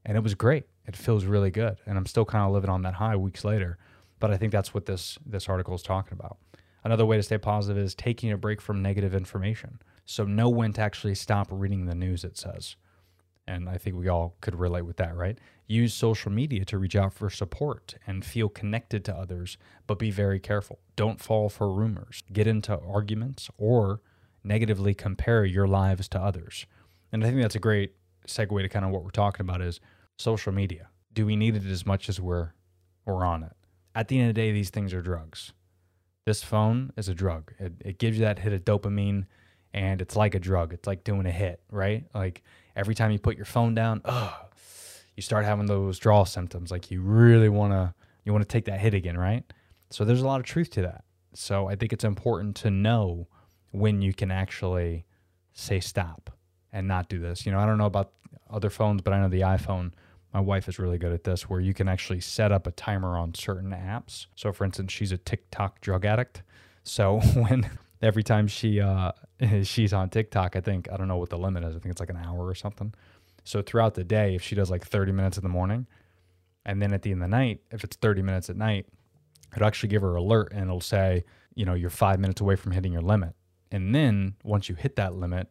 And 0.06 0.16
it 0.16 0.22
was 0.22 0.36
great. 0.36 0.66
It 0.86 0.96
feels 0.96 1.26
really 1.26 1.50
good. 1.50 1.78
And 1.88 1.98
I'm 1.98 2.06
still 2.06 2.26
kind 2.26 2.46
of 2.46 2.52
living 2.52 2.70
on 2.70 2.84
that 2.84 2.94
high 2.94 3.16
weeks 3.16 3.44
later. 3.44 3.80
But 4.20 4.32
I 4.32 4.38
think 4.38 4.52
that's 4.52 4.74
what 4.74 4.86
this 4.86 5.18
this 5.26 5.50
article 5.50 5.74
is 5.76 5.82
talking 5.82 6.14
about. 6.14 6.38
Another 6.84 7.06
way 7.06 7.18
to 7.18 7.24
stay 7.24 7.40
positive 7.40 7.84
is 7.84 7.96
taking 7.96 8.32
a 8.32 8.38
break 8.38 8.62
from 8.62 8.82
negative 8.82 9.16
information. 9.16 9.80
So 10.06 10.24
know 10.24 10.50
when 10.50 10.72
to 10.74 10.82
actually 10.82 11.16
stop 11.16 11.48
reading 11.50 11.86
the 11.86 11.96
news, 11.96 12.24
it 12.24 12.38
says. 12.38 12.76
And 13.48 13.70
I 13.70 13.78
think 13.78 13.96
we 13.96 14.08
all 14.08 14.36
could 14.42 14.56
relate 14.56 14.84
with 14.84 14.98
that, 14.98 15.16
right? 15.16 15.38
Use 15.68 15.94
social 15.94 16.32
media 16.32 16.66
to 16.66 16.78
reach 16.78 16.96
out 16.96 17.14
for 17.14 17.30
support 17.30 17.96
and 18.08 18.26
feel 18.26 18.50
connected 18.50 19.06
to 19.06 19.16
others, 19.16 19.58
but 19.86 20.00
be 20.00 20.12
very 20.12 20.40
careful. 20.40 20.80
Don't 20.96 21.22
fall 21.22 21.50
for 21.50 21.72
rumors, 21.72 22.24
get 22.34 22.48
into 22.48 22.80
arguments, 22.80 23.50
or 23.58 24.02
negatively 24.44 24.94
compare 24.94 25.46
your 25.46 25.68
lives 25.68 26.08
to 26.10 26.20
others. 26.20 26.66
And 27.12 27.24
I 27.24 27.28
think 27.28 27.42
that's 27.42 27.56
a 27.56 27.60
great 27.60 27.94
segue 28.28 28.62
to 28.62 28.70
kind 28.70 28.86
of 28.86 28.92
what 28.92 29.04
we're 29.04 29.10
talking 29.12 29.42
about 29.42 29.62
is 29.62 29.80
social 30.18 30.52
media. 30.52 30.90
Do 31.14 31.26
we 31.26 31.36
need 31.36 31.56
it 31.56 31.66
as 31.66 31.86
much 31.86 32.10
as 32.10 32.20
we're 32.20 32.54
we're 33.06 33.26
on 33.26 33.44
it? 33.44 33.54
At 33.94 34.08
the 34.08 34.20
end 34.20 34.30
of 34.30 34.36
the 34.36 34.42
day, 34.42 34.52
these 34.52 34.70
things 34.70 34.94
are 34.94 35.02
drugs. 35.02 35.54
This 36.26 36.44
phone 36.44 36.92
is 36.98 37.08
a 37.08 37.14
drug. 37.14 37.54
It, 37.60 37.74
it 37.80 38.00
gives 38.00 38.18
you 38.18 38.26
that 38.26 38.40
hit 38.40 38.52
of 38.52 38.66
dopamine, 38.66 39.28
and 39.74 40.02
it's 40.02 40.16
like 40.16 40.36
a 40.36 40.40
drug. 40.40 40.74
It's 40.74 40.88
like 40.88 41.04
doing 41.04 41.26
a 41.26 41.32
hit, 41.32 41.62
right? 41.72 42.06
Like 42.14 42.44
every 42.76 42.96
time 42.96 43.12
you 43.12 43.20
put 43.20 43.36
your 43.36 43.46
phone 43.46 43.74
down, 43.74 44.02
ugh, 44.06 44.34
you 45.16 45.22
start 45.22 45.46
having 45.46 45.66
those 45.66 45.88
withdrawal 45.88 46.26
symptoms. 46.26 46.72
Like 46.72 46.92
you 46.92 47.02
really 47.02 47.50
want 47.50 47.74
to 47.74 47.94
you 48.24 48.32
want 48.32 48.42
to 48.42 48.48
take 48.48 48.66
that 48.66 48.80
hit 48.80 48.94
again, 48.94 49.18
right? 49.18 49.44
So 49.92 50.04
there's 50.04 50.22
a 50.22 50.26
lot 50.26 50.40
of 50.40 50.46
truth 50.46 50.72
to 50.72 50.82
that. 50.82 51.04
So 51.34 51.68
I 51.68 51.76
think 51.76 51.94
it's 51.94 52.04
important 52.04 52.56
to 52.58 52.72
know 52.72 53.28
when 53.72 54.02
you 54.02 54.14
can 54.14 54.32
actually 54.32 55.06
say 55.54 55.80
stop 55.80 56.32
and 56.72 56.88
not 56.88 57.08
do 57.08 57.20
this. 57.20 57.46
You 57.46 57.52
know, 57.52 57.60
I 57.60 57.66
don't 57.66 57.78
know 57.78 57.86
about 57.86 58.14
other 58.50 58.70
phones, 58.70 59.02
but 59.02 59.14
I 59.14 59.22
know 59.22 59.30
the 59.30 59.42
iPhone. 59.42 59.92
My 60.34 60.40
wife 60.40 60.68
is 60.68 60.80
really 60.80 60.98
good 60.98 61.14
at 61.14 61.24
this, 61.24 61.50
where 61.50 61.62
you 61.62 61.74
can 61.74 61.88
actually 61.88 62.20
set 62.20 62.52
up 62.52 62.68
a 62.68 62.72
timer 62.72 63.18
on 63.18 63.34
certain 63.36 63.72
apps. 63.72 64.26
So, 64.36 64.52
for 64.52 64.66
instance, 64.66 64.92
she's 64.92 65.14
a 65.14 65.18
TikTok 65.18 65.80
drug 65.80 66.04
addict. 66.04 66.42
So 66.84 67.20
when 67.36 67.70
every 68.06 68.24
time 68.24 68.48
she 68.48 68.80
uh, 68.80 69.12
she's 69.64 69.92
on 69.92 70.10
TikTok, 70.10 70.56
I 70.56 70.62
think 70.62 70.90
I 70.92 70.98
don't 70.98 71.08
know 71.08 71.18
what 71.18 71.30
the 71.30 71.38
limit 71.38 71.64
is. 71.64 71.76
I 71.76 71.80
think 71.80 71.92
it's 71.92 72.00
like 72.00 72.10
an 72.10 72.18
hour 72.18 72.46
or 72.46 72.56
something. 72.56 72.94
So 73.44 73.62
throughout 73.62 73.96
the 73.96 74.04
day, 74.04 74.36
if 74.36 74.42
she 74.42 74.56
does 74.56 74.72
like 74.72 74.86
30 74.86 75.12
minutes 75.12 75.38
in 75.38 75.44
the 75.44 75.50
morning, 75.50 75.88
and 76.66 76.82
then 76.82 76.94
at 76.94 77.04
the 77.04 77.12
end 77.12 77.22
of 77.22 77.30
the 77.30 77.36
night, 77.36 77.62
if 77.72 77.84
it's 77.84 77.96
30 77.98 78.22
minutes 78.22 78.50
at 78.50 78.58
night, 78.58 78.88
it'll 79.56 79.68
actually 79.68 79.90
give 79.90 80.02
her 80.02 80.18
an 80.18 80.24
alert 80.24 80.52
and 80.52 80.64
it'll 80.64 80.82
say, 80.82 81.24
you 81.54 81.64
know, 81.66 81.76
you're 81.76 81.92
five 81.92 82.20
minutes 82.20 82.42
away 82.42 82.56
from 82.56 82.72
hitting 82.72 82.92
your 82.92 83.04
limit. 83.04 83.36
And 83.72 83.94
then 83.94 84.36
once 84.44 84.68
you 84.68 84.76
hit 84.76 84.96
that 84.96 85.14
limit, 85.14 85.48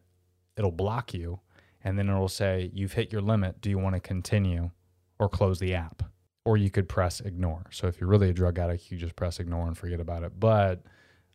it'll 0.57 0.71
block 0.71 1.13
you. 1.13 1.39
And 1.83 1.97
then 1.97 2.09
it'll 2.09 2.27
say, 2.27 2.69
you've 2.73 2.93
hit 2.93 3.13
your 3.13 3.21
limit. 3.21 3.61
Do 3.61 3.69
you 3.69 3.77
want 3.77 3.95
to 3.95 4.01
continue 4.01 4.71
or 5.19 5.29
close 5.29 5.59
the 5.59 5.73
app? 5.73 6.03
Or 6.43 6.57
you 6.57 6.69
could 6.69 6.89
press 6.89 7.21
ignore. 7.21 7.65
So 7.71 7.87
if 7.87 7.99
you're 7.99 8.09
really 8.09 8.29
a 8.29 8.33
drug 8.33 8.59
addict, 8.59 8.91
you 8.91 8.97
just 8.97 9.15
press 9.15 9.39
ignore 9.39 9.67
and 9.67 9.77
forget 9.77 9.99
about 9.99 10.23
it. 10.23 10.39
But 10.39 10.83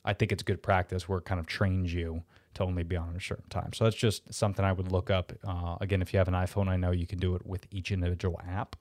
I 0.04 0.12
think 0.14 0.32
it's 0.32 0.42
good 0.42 0.62
practice 0.62 1.08
where 1.08 1.18
it 1.18 1.24
kind 1.24 1.40
of 1.40 1.46
trains 1.46 1.92
you 1.92 2.22
to 2.54 2.64
only 2.64 2.82
be 2.82 2.96
on 2.96 3.10
at 3.10 3.16
a 3.16 3.20
certain 3.20 3.48
time. 3.48 3.72
So 3.72 3.84
that's 3.84 3.96
just 3.96 4.32
something 4.32 4.64
I 4.64 4.72
would 4.72 4.90
look 4.90 5.10
up. 5.10 5.32
Uh, 5.46 5.76
again, 5.80 6.02
if 6.02 6.12
you 6.12 6.18
have 6.18 6.28
an 6.28 6.34
iPhone, 6.34 6.68
I 6.68 6.76
know 6.76 6.90
you 6.90 7.06
can 7.06 7.18
do 7.18 7.34
it 7.34 7.46
with 7.46 7.66
each 7.70 7.92
individual 7.92 8.40
app. 8.48 8.76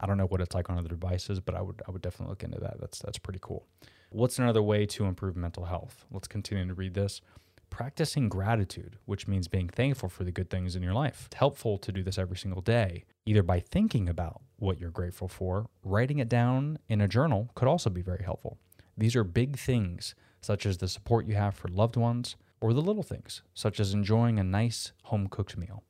I 0.00 0.06
don't 0.06 0.16
know 0.16 0.26
what 0.26 0.40
it's 0.40 0.54
like 0.54 0.70
on 0.70 0.78
other 0.78 0.88
devices, 0.88 1.40
but 1.40 1.54
I 1.54 1.60
would 1.60 1.82
I 1.86 1.90
would 1.90 2.02
definitely 2.02 2.32
look 2.32 2.42
into 2.42 2.58
that. 2.60 2.80
That's 2.80 2.98
that's 2.98 3.18
pretty 3.18 3.38
cool. 3.42 3.66
What's 4.10 4.38
another 4.38 4.62
way 4.62 4.86
to 4.86 5.04
improve 5.04 5.36
mental 5.36 5.66
health? 5.66 6.04
Let's 6.10 6.26
continue 6.26 6.66
to 6.66 6.74
read 6.74 6.94
this. 6.94 7.20
Practicing 7.68 8.28
gratitude, 8.28 8.96
which 9.04 9.28
means 9.28 9.46
being 9.46 9.68
thankful 9.68 10.08
for 10.08 10.24
the 10.24 10.32
good 10.32 10.50
things 10.50 10.74
in 10.74 10.82
your 10.82 10.94
life. 10.94 11.24
It's 11.26 11.36
helpful 11.36 11.78
to 11.78 11.92
do 11.92 12.02
this 12.02 12.18
every 12.18 12.36
single 12.36 12.62
day, 12.62 13.04
either 13.24 13.44
by 13.44 13.60
thinking 13.60 14.08
about 14.08 14.40
what 14.58 14.80
you're 14.80 14.90
grateful 14.90 15.28
for, 15.28 15.66
writing 15.84 16.18
it 16.18 16.28
down 16.28 16.78
in 16.88 17.00
a 17.00 17.06
journal 17.06 17.50
could 17.54 17.68
also 17.68 17.88
be 17.88 18.02
very 18.02 18.24
helpful. 18.24 18.58
These 18.96 19.14
are 19.14 19.22
big 19.22 19.56
things 19.56 20.14
such 20.40 20.66
as 20.66 20.78
the 20.78 20.88
support 20.88 21.26
you 21.26 21.34
have 21.34 21.54
for 21.54 21.68
loved 21.68 21.96
ones, 21.96 22.36
or 22.60 22.72
the 22.72 22.82
little 22.82 23.02
things, 23.02 23.42
such 23.54 23.80
as 23.80 23.94
enjoying 23.94 24.38
a 24.38 24.44
nice 24.44 24.92
home 25.04 25.26
cooked 25.28 25.56
meal. 25.56 25.82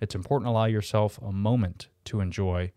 It's 0.00 0.14
important 0.14 0.46
to 0.46 0.50
allow 0.50 0.64
yourself 0.66 1.18
a 1.22 1.32
moment 1.32 1.88
to 2.04 2.20
enjoy 2.20 2.72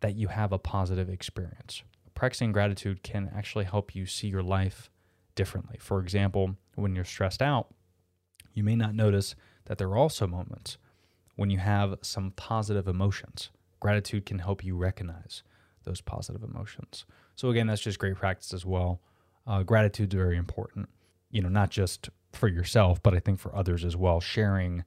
that 0.00 0.16
you 0.16 0.28
have 0.28 0.52
a 0.52 0.58
positive 0.58 1.08
experience. 1.08 1.82
Practicing 2.14 2.52
gratitude 2.52 3.02
can 3.02 3.30
actually 3.34 3.64
help 3.64 3.94
you 3.94 4.06
see 4.06 4.28
your 4.28 4.42
life 4.42 4.90
differently. 5.34 5.76
For 5.80 6.00
example, 6.00 6.56
when 6.74 6.94
you're 6.94 7.04
stressed 7.04 7.42
out, 7.42 7.72
you 8.52 8.62
may 8.64 8.76
not 8.76 8.94
notice 8.94 9.34
that 9.66 9.78
there 9.78 9.88
are 9.88 9.96
also 9.96 10.26
moments 10.26 10.78
when 11.36 11.50
you 11.50 11.58
have 11.58 11.96
some 12.02 12.32
positive 12.32 12.86
emotions. 12.86 13.50
Gratitude 13.78 14.26
can 14.26 14.40
help 14.40 14.64
you 14.64 14.76
recognize 14.76 15.42
those 15.84 16.00
positive 16.00 16.42
emotions. 16.42 17.06
So, 17.36 17.48
again, 17.48 17.66
that's 17.66 17.80
just 17.80 17.98
great 17.98 18.16
practice 18.16 18.52
as 18.52 18.66
well. 18.66 19.00
Uh, 19.46 19.62
gratitude 19.62 20.12
is 20.12 20.16
very 20.16 20.36
important, 20.36 20.88
you 21.30 21.42
know, 21.42 21.48
not 21.48 21.70
just 21.70 22.10
for 22.32 22.48
yourself, 22.48 23.02
but 23.02 23.14
I 23.14 23.18
think 23.18 23.38
for 23.38 23.54
others 23.54 23.84
as 23.84 23.96
well. 23.96 24.20
Sharing 24.20 24.84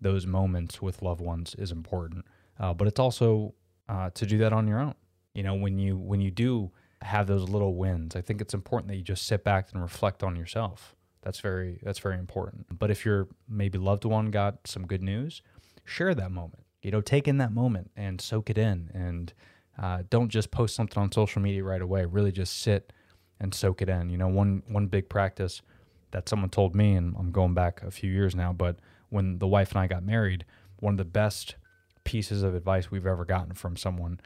those 0.00 0.26
moments 0.26 0.80
with 0.80 1.02
loved 1.02 1.20
ones 1.20 1.54
is 1.58 1.72
important, 1.72 2.24
uh, 2.58 2.72
but 2.74 2.86
it's 2.86 3.00
also 3.00 3.54
uh, 3.88 4.10
to 4.10 4.26
do 4.26 4.38
that 4.38 4.52
on 4.52 4.66
your 4.66 4.78
own. 4.78 4.94
You 5.34 5.42
know, 5.42 5.54
when 5.54 5.78
you 5.78 5.96
when 5.96 6.20
you 6.20 6.30
do 6.30 6.70
have 7.02 7.26
those 7.26 7.48
little 7.48 7.74
wins, 7.74 8.16
I 8.16 8.20
think 8.20 8.40
it's 8.40 8.54
important 8.54 8.88
that 8.88 8.96
you 8.96 9.02
just 9.02 9.26
sit 9.26 9.44
back 9.44 9.68
and 9.72 9.82
reflect 9.82 10.22
on 10.22 10.36
yourself. 10.36 10.94
That's 11.22 11.40
very 11.40 11.78
that's 11.82 11.98
very 11.98 12.18
important. 12.18 12.78
But 12.78 12.90
if 12.90 13.04
your 13.04 13.28
maybe 13.48 13.78
loved 13.78 14.04
one 14.04 14.30
got 14.30 14.66
some 14.66 14.86
good 14.86 15.02
news, 15.02 15.42
share 15.84 16.14
that 16.14 16.30
moment. 16.30 16.64
You 16.82 16.90
know, 16.92 17.00
take 17.00 17.26
in 17.26 17.38
that 17.38 17.52
moment 17.52 17.90
and 17.96 18.20
soak 18.20 18.48
it 18.48 18.58
in, 18.58 18.90
and 18.94 19.32
uh, 19.76 20.04
don't 20.08 20.28
just 20.28 20.50
post 20.50 20.74
something 20.74 21.02
on 21.02 21.10
social 21.10 21.42
media 21.42 21.64
right 21.64 21.82
away. 21.82 22.04
Really, 22.04 22.32
just 22.32 22.60
sit 22.60 22.92
and 23.40 23.54
soak 23.54 23.82
it 23.82 23.88
in. 23.88 24.10
You 24.10 24.18
know, 24.18 24.28
one 24.28 24.62
one 24.68 24.86
big 24.86 25.08
practice 25.08 25.62
that 26.10 26.28
someone 26.28 26.50
told 26.50 26.74
me, 26.74 26.94
and 26.94 27.14
I'm 27.18 27.32
going 27.32 27.54
back 27.54 27.82
a 27.82 27.90
few 27.90 28.10
years 28.10 28.34
now, 28.34 28.52
but 28.52 28.78
when 29.08 29.38
the 29.38 29.46
wife 29.46 29.70
and 29.72 29.80
I 29.80 29.86
got 29.86 30.02
married, 30.02 30.44
one 30.78 30.94
of 30.94 30.98
the 30.98 31.04
best 31.04 31.56
pieces 32.04 32.42
of 32.42 32.54
advice 32.54 32.90
we've 32.90 33.06
ever 33.06 33.24
gotten 33.24 33.54
from 33.54 33.76
someone 33.76 34.20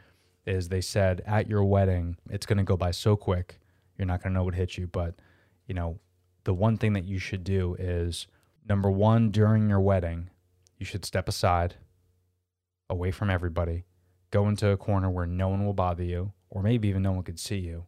is 0.45 0.69
they 0.69 0.81
said 0.81 1.21
at 1.25 1.49
your 1.49 1.63
wedding, 1.63 2.17
it's 2.29 2.45
going 2.45 2.57
to 2.57 2.63
go 2.63 2.77
by 2.77 2.91
so 2.91 3.15
quick, 3.15 3.59
you're 3.97 4.07
not 4.07 4.21
going 4.21 4.33
to 4.33 4.39
know 4.39 4.43
what 4.43 4.55
hit 4.55 4.77
you. 4.77 4.87
But, 4.87 5.15
you 5.67 5.73
know, 5.73 5.99
the 6.43 6.53
one 6.53 6.77
thing 6.77 6.93
that 6.93 7.05
you 7.05 7.19
should 7.19 7.43
do 7.43 7.75
is 7.77 8.27
number 8.67 8.89
one, 8.89 9.31
during 9.31 9.69
your 9.69 9.79
wedding, 9.79 10.29
you 10.77 10.85
should 10.85 11.05
step 11.05 11.27
aside, 11.27 11.75
away 12.89 13.11
from 13.11 13.29
everybody, 13.29 13.85
go 14.31 14.47
into 14.47 14.69
a 14.69 14.77
corner 14.77 15.09
where 15.09 15.27
no 15.27 15.49
one 15.49 15.65
will 15.65 15.73
bother 15.73 16.03
you, 16.03 16.33
or 16.49 16.63
maybe 16.63 16.87
even 16.87 17.03
no 17.03 17.11
one 17.11 17.23
could 17.23 17.39
see 17.39 17.57
you. 17.57 17.85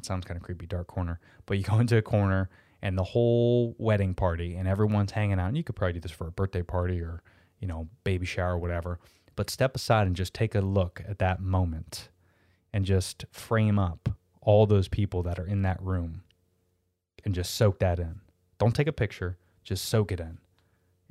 That 0.00 0.06
sounds 0.06 0.24
kind 0.24 0.38
of 0.38 0.42
creepy, 0.42 0.66
dark 0.66 0.86
corner. 0.86 1.20
But 1.44 1.58
you 1.58 1.64
go 1.64 1.78
into 1.80 1.98
a 1.98 2.02
corner 2.02 2.48
and 2.80 2.96
the 2.96 3.04
whole 3.04 3.74
wedding 3.78 4.14
party 4.14 4.56
and 4.56 4.66
everyone's 4.66 5.12
hanging 5.12 5.38
out. 5.38 5.48
And 5.48 5.56
you 5.56 5.62
could 5.62 5.76
probably 5.76 5.94
do 5.94 6.00
this 6.00 6.10
for 6.10 6.26
a 6.26 6.32
birthday 6.32 6.62
party 6.62 7.00
or, 7.00 7.22
you 7.58 7.68
know, 7.68 7.88
baby 8.02 8.24
shower 8.24 8.58
whatever. 8.58 8.98
But 9.36 9.50
step 9.50 9.76
aside 9.76 10.06
and 10.06 10.16
just 10.16 10.32
take 10.32 10.54
a 10.54 10.60
look 10.62 11.02
at 11.06 11.18
that 11.18 11.40
moment 11.40 12.08
and 12.72 12.86
just 12.86 13.26
frame 13.30 13.78
up 13.78 14.08
all 14.40 14.66
those 14.66 14.88
people 14.88 15.22
that 15.24 15.38
are 15.38 15.46
in 15.46 15.62
that 15.62 15.80
room 15.82 16.22
and 17.24 17.34
just 17.34 17.54
soak 17.54 17.78
that 17.80 17.98
in. 17.98 18.20
Don't 18.58 18.74
take 18.74 18.86
a 18.86 18.92
picture, 18.92 19.36
just 19.62 19.84
soak 19.84 20.12
it 20.12 20.20
in 20.20 20.38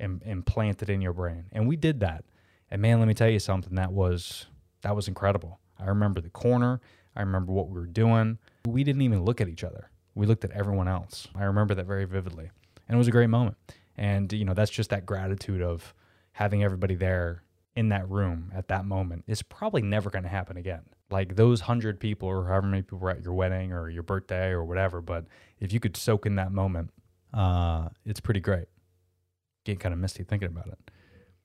and, 0.00 0.20
and 0.24 0.44
plant 0.44 0.82
it 0.82 0.90
in 0.90 1.00
your 1.00 1.12
brain. 1.12 1.44
And 1.52 1.68
we 1.68 1.76
did 1.76 2.00
that. 2.00 2.24
And 2.72 2.82
man, 2.82 2.98
let 2.98 3.06
me 3.06 3.14
tell 3.14 3.28
you 3.28 3.38
something, 3.38 3.76
that 3.76 3.92
was 3.92 4.46
that 4.82 4.96
was 4.96 5.06
incredible. 5.06 5.60
I 5.78 5.86
remember 5.86 6.20
the 6.20 6.30
corner. 6.30 6.80
I 7.14 7.20
remember 7.20 7.52
what 7.52 7.68
we 7.68 7.78
were 7.78 7.86
doing. 7.86 8.38
We 8.66 8.84
didn't 8.84 9.02
even 9.02 9.24
look 9.24 9.40
at 9.40 9.48
each 9.48 9.64
other. 9.64 9.90
We 10.14 10.26
looked 10.26 10.44
at 10.44 10.50
everyone 10.52 10.88
else. 10.88 11.28
I 11.34 11.44
remember 11.44 11.74
that 11.74 11.86
very 11.86 12.04
vividly. 12.04 12.50
And 12.88 12.94
it 12.96 12.98
was 12.98 13.08
a 13.08 13.12
great 13.12 13.30
moment. 13.30 13.56
And, 13.96 14.32
you 14.32 14.44
know, 14.44 14.54
that's 14.54 14.70
just 14.70 14.90
that 14.90 15.06
gratitude 15.06 15.62
of 15.62 15.94
having 16.32 16.64
everybody 16.64 16.94
there 16.94 17.42
in 17.76 17.88
that 17.90 18.08
room 18.08 18.50
at 18.54 18.68
that 18.68 18.84
moment 18.84 19.24
is 19.26 19.42
probably 19.42 19.82
never 19.82 20.10
going 20.10 20.24
to 20.24 20.28
happen 20.28 20.56
again. 20.56 20.82
Like 21.10 21.36
those 21.36 21.62
hundred 21.62 22.00
people 22.00 22.28
or 22.28 22.46
however 22.46 22.66
many 22.66 22.82
people 22.82 22.98
were 22.98 23.10
at 23.10 23.22
your 23.22 23.34
wedding 23.34 23.72
or 23.72 23.88
your 23.88 24.02
birthday 24.02 24.50
or 24.50 24.64
whatever. 24.64 25.00
But 25.00 25.26
if 25.58 25.72
you 25.72 25.80
could 25.80 25.96
soak 25.96 26.26
in 26.26 26.36
that 26.36 26.52
moment, 26.52 26.90
uh, 27.32 27.88
it's 28.04 28.20
pretty 28.20 28.40
great. 28.40 28.66
Getting 29.64 29.78
kind 29.78 29.92
of 29.92 29.98
misty 29.98 30.24
thinking 30.24 30.48
about 30.48 30.68
it. 30.68 30.90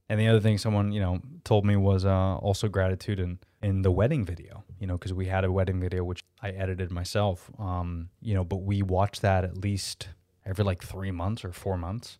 And 0.07 0.19
the 0.19 0.27
other 0.27 0.39
thing 0.39 0.57
someone, 0.57 0.91
you 0.91 0.99
know, 1.01 1.19
told 1.43 1.65
me 1.65 1.75
was 1.75 2.05
uh, 2.05 2.35
also 2.35 2.67
gratitude 2.67 3.19
in, 3.19 3.39
in 3.63 3.81
the 3.81 3.91
wedding 3.91 4.23
video, 4.23 4.63
you 4.79 4.85
know, 4.85 4.93
because 4.93 5.13
we 5.13 5.25
had 5.25 5.43
a 5.43 5.51
wedding 5.51 5.79
video 5.79 6.03
which 6.03 6.23
I 6.41 6.49
edited 6.49 6.91
myself, 6.91 7.49
um, 7.57 8.09
you 8.21 8.35
know, 8.35 8.43
but 8.43 8.57
we 8.57 8.83
watched 8.83 9.23
that 9.23 9.43
at 9.43 9.57
least 9.57 10.09
every 10.45 10.63
like 10.63 10.83
three 10.83 11.11
months 11.11 11.43
or 11.43 11.51
four 11.51 11.77
months. 11.77 12.19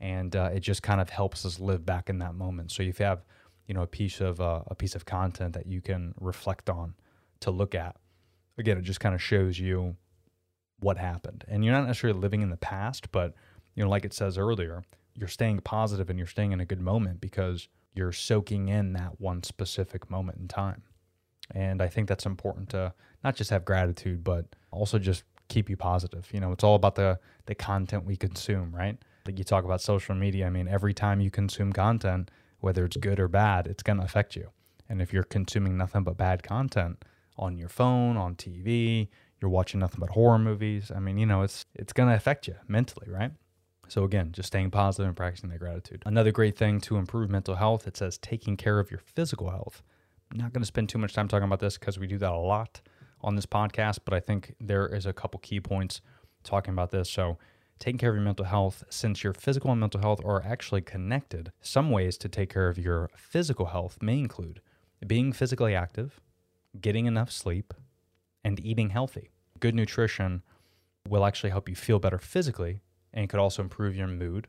And 0.00 0.36
uh, 0.36 0.50
it 0.52 0.60
just 0.60 0.82
kind 0.82 1.00
of 1.00 1.08
helps 1.08 1.46
us 1.46 1.58
live 1.58 1.86
back 1.86 2.10
in 2.10 2.18
that 2.18 2.34
moment. 2.34 2.72
So 2.72 2.82
if 2.82 2.98
you 2.98 3.06
have, 3.06 3.24
you 3.66 3.72
know, 3.72 3.82
a 3.82 3.86
piece 3.86 4.20
of 4.20 4.40
uh, 4.40 4.60
a 4.66 4.74
piece 4.74 4.94
of 4.94 5.06
content 5.06 5.54
that 5.54 5.66
you 5.66 5.80
can 5.80 6.14
reflect 6.20 6.68
on 6.68 6.94
to 7.40 7.50
look 7.50 7.74
at, 7.74 7.96
again, 8.58 8.76
it 8.76 8.82
just 8.82 9.00
kind 9.00 9.14
of 9.14 9.22
shows 9.22 9.58
you 9.58 9.96
what 10.80 10.98
happened. 10.98 11.44
And 11.48 11.64
you're 11.64 11.72
not 11.72 11.86
necessarily 11.86 12.18
living 12.18 12.42
in 12.42 12.50
the 12.50 12.58
past, 12.58 13.10
but 13.12 13.34
you 13.74 13.82
know, 13.82 13.88
like 13.88 14.04
it 14.04 14.12
says 14.12 14.36
earlier, 14.36 14.84
you're 15.14 15.28
staying 15.28 15.60
positive 15.60 16.10
and 16.10 16.18
you're 16.18 16.26
staying 16.26 16.52
in 16.52 16.60
a 16.60 16.64
good 16.64 16.80
moment 16.80 17.20
because 17.20 17.68
you're 17.94 18.12
soaking 18.12 18.68
in 18.68 18.92
that 18.94 19.20
one 19.20 19.42
specific 19.42 20.10
moment 20.10 20.38
in 20.38 20.48
time. 20.48 20.82
And 21.54 21.80
I 21.82 21.88
think 21.88 22.08
that's 22.08 22.26
important 22.26 22.70
to 22.70 22.92
not 23.22 23.36
just 23.36 23.50
have 23.50 23.64
gratitude, 23.64 24.24
but 24.24 24.46
also 24.70 24.98
just 24.98 25.24
keep 25.48 25.68
you 25.68 25.76
positive. 25.76 26.28
You 26.32 26.40
know, 26.40 26.52
it's 26.52 26.64
all 26.64 26.74
about 26.74 26.94
the 26.94 27.18
the 27.46 27.54
content 27.54 28.04
we 28.04 28.16
consume, 28.16 28.74
right? 28.74 28.98
Like 29.26 29.38
you 29.38 29.44
talk 29.44 29.64
about 29.64 29.80
social 29.80 30.14
media. 30.14 30.46
I 30.46 30.50
mean, 30.50 30.68
every 30.68 30.94
time 30.94 31.20
you 31.20 31.30
consume 31.30 31.72
content, 31.72 32.30
whether 32.60 32.84
it's 32.84 32.96
good 32.96 33.20
or 33.20 33.28
bad, 33.28 33.66
it's 33.66 33.82
going 33.82 33.98
to 33.98 34.04
affect 34.04 34.36
you. 34.36 34.50
And 34.88 35.00
if 35.00 35.12
you're 35.12 35.22
consuming 35.22 35.76
nothing 35.76 36.02
but 36.02 36.16
bad 36.16 36.42
content 36.42 37.04
on 37.36 37.56
your 37.56 37.68
phone, 37.68 38.16
on 38.16 38.34
TV, 38.36 39.08
you're 39.40 39.50
watching 39.50 39.80
nothing 39.80 40.00
but 40.00 40.10
horror 40.10 40.38
movies. 40.38 40.90
I 40.94 40.98
mean, 41.00 41.18
you 41.18 41.26
know, 41.26 41.42
it's 41.42 41.66
it's 41.74 41.92
going 41.92 42.08
to 42.08 42.14
affect 42.14 42.46
you 42.46 42.56
mentally, 42.68 43.08
right? 43.10 43.32
So 43.88 44.04
again, 44.04 44.32
just 44.32 44.48
staying 44.48 44.70
positive 44.70 45.06
and 45.06 45.16
practicing 45.16 45.50
that 45.50 45.58
gratitude. 45.58 46.02
Another 46.06 46.32
great 46.32 46.56
thing 46.56 46.80
to 46.82 46.96
improve 46.96 47.30
mental 47.30 47.56
health, 47.56 47.86
it 47.86 47.96
says 47.96 48.18
taking 48.18 48.56
care 48.56 48.78
of 48.78 48.90
your 48.90 49.00
physical 49.00 49.50
health. 49.50 49.82
I'm 50.30 50.38
not 50.38 50.52
going 50.52 50.62
to 50.62 50.66
spend 50.66 50.88
too 50.88 50.98
much 50.98 51.12
time 51.12 51.28
talking 51.28 51.44
about 51.44 51.60
this 51.60 51.78
because 51.78 51.98
we 51.98 52.06
do 52.06 52.18
that 52.18 52.32
a 52.32 52.36
lot 52.36 52.80
on 53.20 53.36
this 53.36 53.46
podcast, 53.46 54.00
but 54.04 54.14
I 54.14 54.20
think 54.20 54.54
there 54.60 54.86
is 54.86 55.06
a 55.06 55.12
couple 55.12 55.40
key 55.40 55.60
points 55.60 56.00
talking 56.42 56.72
about 56.72 56.90
this. 56.90 57.10
So 57.10 57.38
taking 57.78 57.98
care 57.98 58.10
of 58.10 58.16
your 58.16 58.24
mental 58.24 58.46
health, 58.46 58.84
since 58.90 59.22
your 59.22 59.32
physical 59.34 59.70
and 59.70 59.80
mental 59.80 60.00
health 60.00 60.20
are 60.24 60.42
actually 60.42 60.82
connected, 60.82 61.52
some 61.60 61.90
ways 61.90 62.16
to 62.18 62.28
take 62.28 62.52
care 62.52 62.68
of 62.68 62.78
your 62.78 63.10
physical 63.16 63.66
health 63.66 63.98
may 64.00 64.18
include 64.18 64.60
being 65.06 65.32
physically 65.32 65.74
active, 65.74 66.20
getting 66.80 67.06
enough 67.06 67.30
sleep, 67.30 67.74
and 68.42 68.60
eating 68.64 68.90
healthy. 68.90 69.30
Good 69.60 69.74
nutrition 69.74 70.42
will 71.08 71.24
actually 71.24 71.50
help 71.50 71.68
you 71.68 71.74
feel 71.74 71.98
better 71.98 72.18
physically 72.18 72.80
and 73.14 73.28
could 73.28 73.40
also 73.40 73.62
improve 73.62 73.96
your 73.96 74.08
mood, 74.08 74.48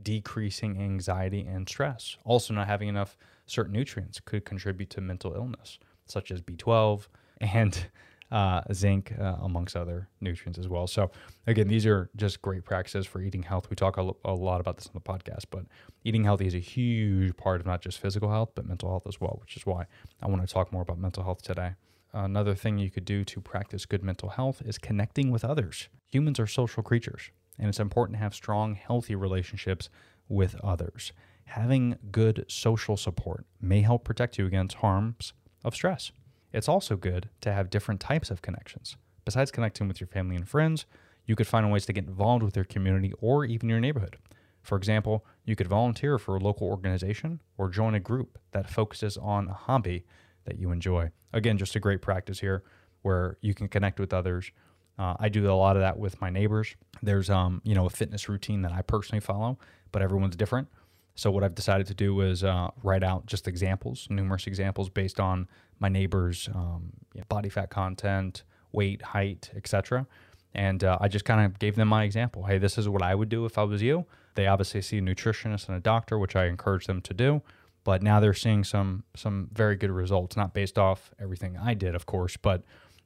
decreasing 0.00 0.80
anxiety 0.80 1.42
and 1.42 1.68
stress. 1.68 2.16
Also, 2.24 2.54
not 2.54 2.68
having 2.68 2.88
enough 2.88 3.18
certain 3.44 3.72
nutrients 3.72 4.20
could 4.20 4.44
contribute 4.44 4.88
to 4.90 5.00
mental 5.00 5.34
illness, 5.34 5.78
such 6.06 6.30
as 6.30 6.40
B12 6.40 7.08
and 7.40 7.86
uh, 8.32 8.62
zinc, 8.72 9.12
uh, 9.20 9.36
amongst 9.42 9.76
other 9.76 10.08
nutrients 10.20 10.58
as 10.58 10.68
well. 10.68 10.86
So, 10.86 11.10
again, 11.46 11.68
these 11.68 11.84
are 11.86 12.08
just 12.16 12.40
great 12.40 12.64
practices 12.64 13.04
for 13.04 13.20
eating 13.20 13.42
health. 13.42 13.68
We 13.68 13.76
talk 13.76 13.98
a, 13.98 14.12
a 14.24 14.32
lot 14.32 14.60
about 14.60 14.76
this 14.76 14.86
on 14.86 14.92
the 14.94 15.00
podcast, 15.00 15.46
but 15.50 15.64
eating 16.04 16.24
healthy 16.24 16.46
is 16.46 16.54
a 16.54 16.60
huge 16.60 17.36
part 17.36 17.60
of 17.60 17.66
not 17.66 17.82
just 17.82 17.98
physical 17.98 18.30
health, 18.30 18.52
but 18.54 18.64
mental 18.64 18.88
health 18.88 19.06
as 19.06 19.20
well, 19.20 19.38
which 19.40 19.56
is 19.56 19.66
why 19.66 19.86
I 20.22 20.28
want 20.28 20.46
to 20.46 20.52
talk 20.52 20.72
more 20.72 20.82
about 20.82 20.98
mental 20.98 21.24
health 21.24 21.42
today. 21.42 21.72
Another 22.12 22.54
thing 22.54 22.78
you 22.78 22.90
could 22.90 23.04
do 23.04 23.24
to 23.24 23.40
practice 23.40 23.86
good 23.86 24.04
mental 24.04 24.28
health 24.28 24.62
is 24.64 24.78
connecting 24.78 25.32
with 25.32 25.44
others. 25.44 25.88
Humans 26.12 26.38
are 26.38 26.46
social 26.46 26.84
creatures 26.84 27.30
and 27.58 27.68
it's 27.68 27.80
important 27.80 28.16
to 28.16 28.22
have 28.22 28.34
strong, 28.34 28.74
healthy 28.74 29.14
relationships 29.14 29.88
with 30.28 30.56
others. 30.62 31.12
Having 31.46 31.98
good 32.10 32.44
social 32.48 32.96
support 32.96 33.46
may 33.60 33.82
help 33.82 34.04
protect 34.04 34.38
you 34.38 34.46
against 34.46 34.76
harms 34.76 35.32
of 35.64 35.74
stress. 35.74 36.12
It's 36.52 36.68
also 36.68 36.96
good 36.96 37.28
to 37.40 37.52
have 37.52 37.70
different 37.70 38.00
types 38.00 38.30
of 38.30 38.42
connections. 38.42 38.96
Besides 39.24 39.50
connecting 39.50 39.88
with 39.88 40.00
your 40.00 40.08
family 40.08 40.36
and 40.36 40.48
friends, 40.48 40.86
you 41.26 41.36
could 41.36 41.46
find 41.46 41.70
ways 41.70 41.86
to 41.86 41.92
get 41.92 42.06
involved 42.06 42.42
with 42.42 42.56
your 42.56 42.64
community 42.64 43.12
or 43.20 43.44
even 43.44 43.68
your 43.68 43.80
neighborhood. 43.80 44.18
For 44.62 44.76
example, 44.76 45.26
you 45.44 45.56
could 45.56 45.66
volunteer 45.66 46.18
for 46.18 46.36
a 46.36 46.40
local 46.40 46.66
organization 46.68 47.40
or 47.58 47.68
join 47.68 47.94
a 47.94 48.00
group 48.00 48.38
that 48.52 48.70
focuses 48.70 49.16
on 49.16 49.48
a 49.48 49.52
hobby 49.52 50.04
that 50.44 50.58
you 50.58 50.70
enjoy. 50.70 51.10
Again, 51.32 51.58
just 51.58 51.76
a 51.76 51.80
great 51.80 52.02
practice 52.02 52.40
here 52.40 52.62
where 53.02 53.36
you 53.42 53.52
can 53.52 53.68
connect 53.68 54.00
with 54.00 54.14
others 54.14 54.50
uh, 54.98 55.14
I 55.18 55.28
do 55.28 55.50
a 55.50 55.52
lot 55.52 55.76
of 55.76 55.82
that 55.82 55.98
with 55.98 56.20
my 56.20 56.30
neighbors. 56.30 56.74
There's 57.02 57.30
um, 57.30 57.60
you 57.64 57.74
know, 57.74 57.86
a 57.86 57.90
fitness 57.90 58.28
routine 58.28 58.62
that 58.62 58.72
I 58.72 58.82
personally 58.82 59.20
follow, 59.20 59.58
but 59.92 60.02
everyone's 60.02 60.36
different. 60.36 60.68
So 61.16 61.30
what 61.30 61.44
I've 61.44 61.54
decided 61.54 61.86
to 61.88 61.94
do 61.94 62.20
is 62.22 62.42
uh, 62.42 62.70
write 62.82 63.04
out 63.04 63.26
just 63.26 63.46
examples, 63.46 64.08
numerous 64.10 64.46
examples 64.46 64.88
based 64.88 65.20
on 65.20 65.48
my 65.78 65.88
neighbors' 65.88 66.48
um, 66.54 66.92
you 67.14 67.20
know, 67.20 67.24
body 67.28 67.48
fat 67.48 67.70
content, 67.70 68.42
weight, 68.72 69.02
height, 69.02 69.50
etc., 69.54 70.06
And 70.54 70.84
uh, 70.84 70.98
I 71.00 71.08
just 71.08 71.24
kind 71.24 71.44
of 71.44 71.58
gave 71.58 71.76
them 71.76 71.88
my 71.88 72.04
example. 72.04 72.44
Hey, 72.44 72.58
this 72.58 72.78
is 72.78 72.88
what 72.88 73.02
I 73.02 73.14
would 73.14 73.28
do 73.28 73.44
if 73.44 73.58
I 73.58 73.64
was 73.64 73.82
you. 73.82 74.06
They 74.34 74.46
obviously 74.46 74.82
see 74.82 74.98
a 74.98 75.00
nutritionist 75.00 75.68
and 75.68 75.76
a 75.76 75.80
doctor, 75.80 76.18
which 76.18 76.36
I 76.36 76.46
encourage 76.46 76.86
them 76.86 77.00
to 77.02 77.14
do. 77.14 77.42
But 77.84 78.02
now 78.02 78.18
they're 78.18 78.34
seeing 78.34 78.64
some 78.64 79.04
some 79.14 79.50
very 79.52 79.76
good 79.76 79.90
results, 79.90 80.36
not 80.36 80.54
based 80.54 80.78
off 80.78 81.12
everything 81.20 81.56
I 81.56 81.74
did, 81.74 81.94
of 81.94 82.06
course, 82.06 82.36
but 82.36 82.62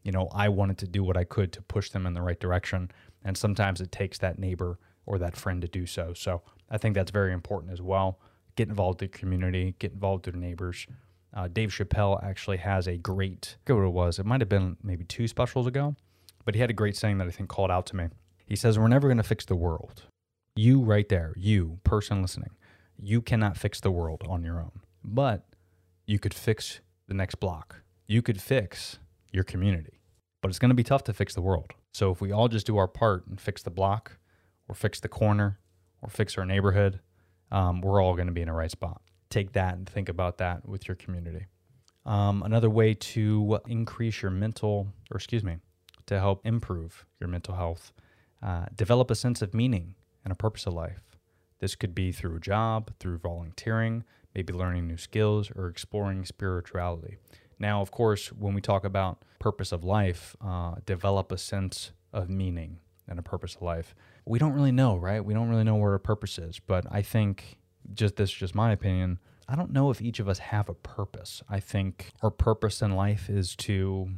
you 0.08 0.12
know, 0.12 0.26
I 0.32 0.48
wanted 0.48 0.78
to 0.78 0.86
do 0.86 1.04
what 1.04 1.18
I 1.18 1.24
could 1.24 1.52
to 1.52 1.60
push 1.60 1.90
them 1.90 2.06
in 2.06 2.14
the 2.14 2.22
right 2.22 2.40
direction. 2.40 2.90
And 3.26 3.36
sometimes 3.36 3.82
it 3.82 3.92
takes 3.92 4.16
that 4.20 4.38
neighbor 4.38 4.78
or 5.04 5.18
that 5.18 5.36
friend 5.36 5.60
to 5.60 5.68
do 5.68 5.84
so. 5.84 6.14
So 6.14 6.40
I 6.70 6.78
think 6.78 6.94
that's 6.94 7.10
very 7.10 7.34
important 7.34 7.74
as 7.74 7.82
well. 7.82 8.18
Get 8.56 8.70
involved 8.70 9.02
in 9.02 9.10
the 9.10 9.18
community, 9.18 9.74
get 9.78 9.92
involved 9.92 10.24
with 10.24 10.34
your 10.34 10.42
neighbors. 10.42 10.86
Uh, 11.36 11.46
Dave 11.48 11.68
Chappelle 11.68 12.24
actually 12.24 12.56
has 12.56 12.88
a 12.88 12.96
great, 12.96 13.58
I 13.68 13.72
what 13.74 13.82
it 13.82 13.92
was. 13.92 14.18
It 14.18 14.24
might 14.24 14.40
have 14.40 14.48
been 14.48 14.78
maybe 14.82 15.04
two 15.04 15.28
specials 15.28 15.66
ago, 15.66 15.94
but 16.46 16.54
he 16.54 16.62
had 16.62 16.70
a 16.70 16.72
great 16.72 16.96
saying 16.96 17.18
that 17.18 17.28
I 17.28 17.30
think 17.30 17.50
called 17.50 17.70
out 17.70 17.84
to 17.88 17.96
me. 17.96 18.06
He 18.46 18.56
says, 18.56 18.78
We're 18.78 18.88
never 18.88 19.08
going 19.08 19.18
to 19.18 19.22
fix 19.22 19.44
the 19.44 19.56
world. 19.56 20.04
You, 20.56 20.80
right 20.80 21.06
there, 21.10 21.34
you, 21.36 21.80
person 21.84 22.22
listening, 22.22 22.52
you 22.98 23.20
cannot 23.20 23.58
fix 23.58 23.78
the 23.78 23.90
world 23.90 24.22
on 24.26 24.42
your 24.42 24.58
own, 24.58 24.80
but 25.04 25.44
you 26.06 26.18
could 26.18 26.32
fix 26.32 26.80
the 27.08 27.14
next 27.14 27.34
block. 27.34 27.82
You 28.06 28.22
could 28.22 28.40
fix 28.40 28.98
your 29.32 29.44
community, 29.44 29.97
but 30.40 30.48
it's 30.48 30.58
going 30.58 30.70
to 30.70 30.74
be 30.74 30.84
tough 30.84 31.04
to 31.04 31.12
fix 31.12 31.34
the 31.34 31.40
world. 31.42 31.72
So 31.92 32.10
if 32.10 32.20
we 32.20 32.32
all 32.32 32.48
just 32.48 32.66
do 32.66 32.76
our 32.76 32.88
part 32.88 33.26
and 33.26 33.40
fix 33.40 33.62
the 33.62 33.70
block, 33.70 34.18
or 34.68 34.74
fix 34.74 35.00
the 35.00 35.08
corner, 35.08 35.58
or 36.02 36.10
fix 36.10 36.36
our 36.36 36.44
neighborhood, 36.44 37.00
um, 37.50 37.80
we're 37.80 38.02
all 38.02 38.14
going 38.14 38.26
to 38.26 38.32
be 38.32 38.42
in 38.42 38.48
the 38.48 38.52
right 38.52 38.70
spot. 38.70 39.00
Take 39.30 39.52
that 39.52 39.74
and 39.74 39.88
think 39.88 40.08
about 40.08 40.38
that 40.38 40.68
with 40.68 40.86
your 40.86 40.94
community. 40.94 41.46
Um, 42.04 42.42
another 42.42 42.70
way 42.70 42.94
to 42.94 43.58
increase 43.66 44.22
your 44.22 44.30
mental, 44.30 44.88
or 45.10 45.16
excuse 45.16 45.44
me, 45.44 45.56
to 46.06 46.18
help 46.18 46.46
improve 46.46 47.04
your 47.20 47.28
mental 47.28 47.54
health, 47.54 47.92
uh, 48.42 48.66
develop 48.74 49.10
a 49.10 49.14
sense 49.14 49.42
of 49.42 49.54
meaning 49.54 49.94
and 50.24 50.32
a 50.32 50.36
purpose 50.36 50.66
of 50.66 50.74
life. 50.74 51.02
This 51.60 51.74
could 51.74 51.94
be 51.94 52.12
through 52.12 52.36
a 52.36 52.40
job, 52.40 52.92
through 53.00 53.18
volunteering, 53.18 54.04
maybe 54.34 54.52
learning 54.52 54.86
new 54.86 54.96
skills, 54.96 55.50
or 55.54 55.68
exploring 55.68 56.24
spirituality. 56.24 57.16
Now, 57.58 57.80
of 57.80 57.90
course, 57.90 58.28
when 58.28 58.54
we 58.54 58.60
talk 58.60 58.84
about 58.84 59.22
purpose 59.38 59.72
of 59.72 59.84
life, 59.84 60.36
uh, 60.40 60.76
develop 60.86 61.32
a 61.32 61.38
sense 61.38 61.92
of 62.12 62.28
meaning 62.28 62.78
and 63.08 63.18
a 63.18 63.22
purpose 63.22 63.56
of 63.56 63.62
life. 63.62 63.94
We 64.24 64.38
don't 64.38 64.52
really 64.52 64.72
know, 64.72 64.96
right? 64.96 65.24
We 65.24 65.34
don't 65.34 65.48
really 65.48 65.64
know 65.64 65.76
what 65.76 65.88
our 65.88 65.98
purpose 65.98 66.38
is, 66.38 66.58
but 66.58 66.84
I 66.90 67.02
think 67.02 67.58
just 67.94 68.16
this 68.16 68.30
is 68.30 68.36
just 68.36 68.54
my 68.54 68.72
opinion. 68.72 69.18
I 69.48 69.56
don't 69.56 69.72
know 69.72 69.90
if 69.90 70.02
each 70.02 70.20
of 70.20 70.28
us 70.28 70.38
have 70.38 70.68
a 70.68 70.74
purpose. 70.74 71.42
I 71.48 71.60
think 71.60 72.10
our 72.22 72.30
purpose 72.30 72.82
in 72.82 72.94
life 72.94 73.30
is 73.30 73.56
to 73.56 74.10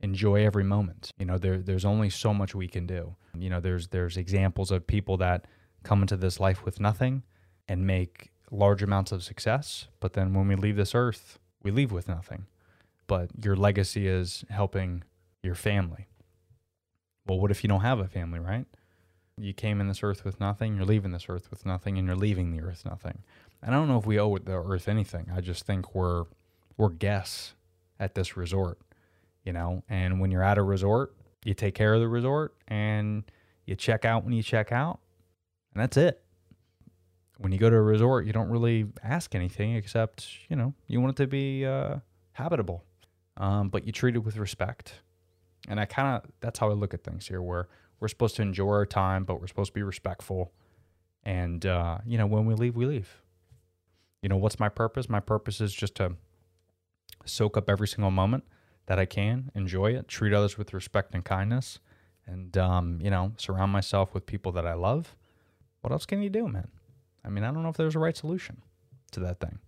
enjoy 0.00 0.44
every 0.44 0.64
moment. 0.64 1.10
You 1.18 1.26
know, 1.26 1.38
there 1.38 1.58
there's 1.58 1.84
only 1.84 2.10
so 2.10 2.34
much 2.34 2.54
we 2.54 2.66
can 2.66 2.86
do. 2.86 3.14
You 3.38 3.48
know, 3.48 3.60
there's 3.60 3.88
there's 3.88 4.16
examples 4.16 4.70
of 4.70 4.86
people 4.86 5.16
that 5.18 5.46
come 5.84 6.02
into 6.02 6.16
this 6.16 6.40
life 6.40 6.64
with 6.64 6.80
nothing 6.80 7.22
and 7.68 7.86
make 7.86 8.32
large 8.50 8.82
amounts 8.82 9.12
of 9.12 9.22
success, 9.22 9.86
but 10.00 10.14
then 10.14 10.34
when 10.34 10.48
we 10.48 10.56
leave 10.56 10.76
this 10.76 10.94
earth, 10.94 11.38
we 11.62 11.70
leave 11.70 11.92
with 11.92 12.08
nothing. 12.08 12.46
But 13.06 13.30
your 13.42 13.56
legacy 13.56 14.08
is 14.08 14.44
helping 14.50 15.04
your 15.42 15.54
family. 15.54 16.08
Well, 17.26 17.38
what 17.40 17.50
if 17.50 17.62
you 17.62 17.68
don't 17.68 17.80
have 17.80 17.98
a 17.98 18.08
family, 18.08 18.38
right? 18.38 18.66
You 19.38 19.52
came 19.52 19.80
in 19.80 19.88
this 19.88 20.02
earth 20.02 20.24
with 20.24 20.40
nothing, 20.40 20.76
you're 20.76 20.86
leaving 20.86 21.12
this 21.12 21.26
earth 21.28 21.50
with 21.50 21.66
nothing, 21.66 21.98
and 21.98 22.06
you're 22.06 22.16
leaving 22.16 22.52
the 22.52 22.62
earth 22.62 22.84
nothing. 22.84 23.18
And 23.62 23.74
I 23.74 23.78
don't 23.78 23.88
know 23.88 23.98
if 23.98 24.06
we 24.06 24.18
owe 24.18 24.38
the 24.38 24.52
earth 24.52 24.88
anything. 24.88 25.30
I 25.34 25.40
just 25.40 25.66
think 25.66 25.94
we're 25.94 26.24
we're 26.76 26.90
guests 26.90 27.54
at 27.98 28.14
this 28.14 28.36
resort, 28.36 28.78
you 29.44 29.52
know. 29.52 29.82
And 29.88 30.20
when 30.20 30.30
you're 30.30 30.42
at 30.42 30.58
a 30.58 30.62
resort, 30.62 31.14
you 31.44 31.54
take 31.54 31.74
care 31.74 31.94
of 31.94 32.00
the 32.00 32.08
resort 32.08 32.54
and 32.68 33.24
you 33.66 33.74
check 33.74 34.04
out 34.04 34.24
when 34.24 34.32
you 34.32 34.42
check 34.42 34.72
out, 34.72 35.00
and 35.74 35.82
that's 35.82 35.96
it. 35.96 36.22
When 37.38 37.52
you 37.52 37.58
go 37.58 37.68
to 37.68 37.76
a 37.76 37.82
resort, 37.82 38.24
you 38.26 38.32
don't 38.32 38.48
really 38.48 38.86
ask 39.02 39.34
anything 39.34 39.74
except, 39.74 40.28
you 40.48 40.56
know, 40.56 40.72
you 40.86 41.00
want 41.00 41.18
it 41.18 41.22
to 41.22 41.26
be 41.26 41.66
uh, 41.66 41.96
habitable, 42.32 42.84
um, 43.36 43.68
but 43.68 43.86
you 43.86 43.92
treat 43.92 44.14
it 44.14 44.20
with 44.20 44.36
respect. 44.36 44.94
And 45.68 45.80
I 45.80 45.84
kind 45.84 46.16
of, 46.16 46.30
that's 46.40 46.58
how 46.58 46.70
I 46.70 46.74
look 46.74 46.94
at 46.94 47.04
things 47.04 47.26
here, 47.26 47.42
where 47.42 47.68
we're 47.98 48.08
supposed 48.08 48.36
to 48.36 48.42
enjoy 48.42 48.70
our 48.70 48.86
time, 48.86 49.24
but 49.24 49.40
we're 49.40 49.46
supposed 49.46 49.70
to 49.70 49.74
be 49.74 49.82
respectful. 49.82 50.52
And, 51.24 51.64
uh, 51.66 51.98
you 52.06 52.18
know, 52.18 52.26
when 52.26 52.46
we 52.46 52.54
leave, 52.54 52.76
we 52.76 52.86
leave. 52.86 53.22
You 54.22 54.28
know, 54.28 54.36
what's 54.36 54.60
my 54.60 54.68
purpose? 54.68 55.08
My 55.08 55.20
purpose 55.20 55.60
is 55.60 55.72
just 55.72 55.96
to 55.96 56.12
soak 57.24 57.56
up 57.56 57.68
every 57.68 57.88
single 57.88 58.10
moment 58.10 58.44
that 58.86 58.98
I 58.98 59.04
can, 59.04 59.50
enjoy 59.54 59.94
it, 59.96 60.06
treat 60.06 60.32
others 60.32 60.56
with 60.56 60.72
respect 60.72 61.14
and 61.14 61.24
kindness, 61.24 61.80
and, 62.26 62.56
um, 62.56 63.00
you 63.02 63.10
know, 63.10 63.32
surround 63.36 63.72
myself 63.72 64.14
with 64.14 64.26
people 64.26 64.52
that 64.52 64.66
I 64.66 64.74
love. 64.74 65.16
What 65.80 65.92
else 65.92 66.06
can 66.06 66.22
you 66.22 66.30
do, 66.30 66.48
man? 66.48 66.68
I 67.24 67.28
mean, 67.28 67.44
I 67.44 67.50
don't 67.50 67.62
know 67.62 67.68
if 67.68 67.76
there's 67.76 67.96
a 67.96 68.00
right 68.00 68.16
solution 68.16 68.62
to 69.12 69.20
that 69.20 69.40
thing. 69.40 69.58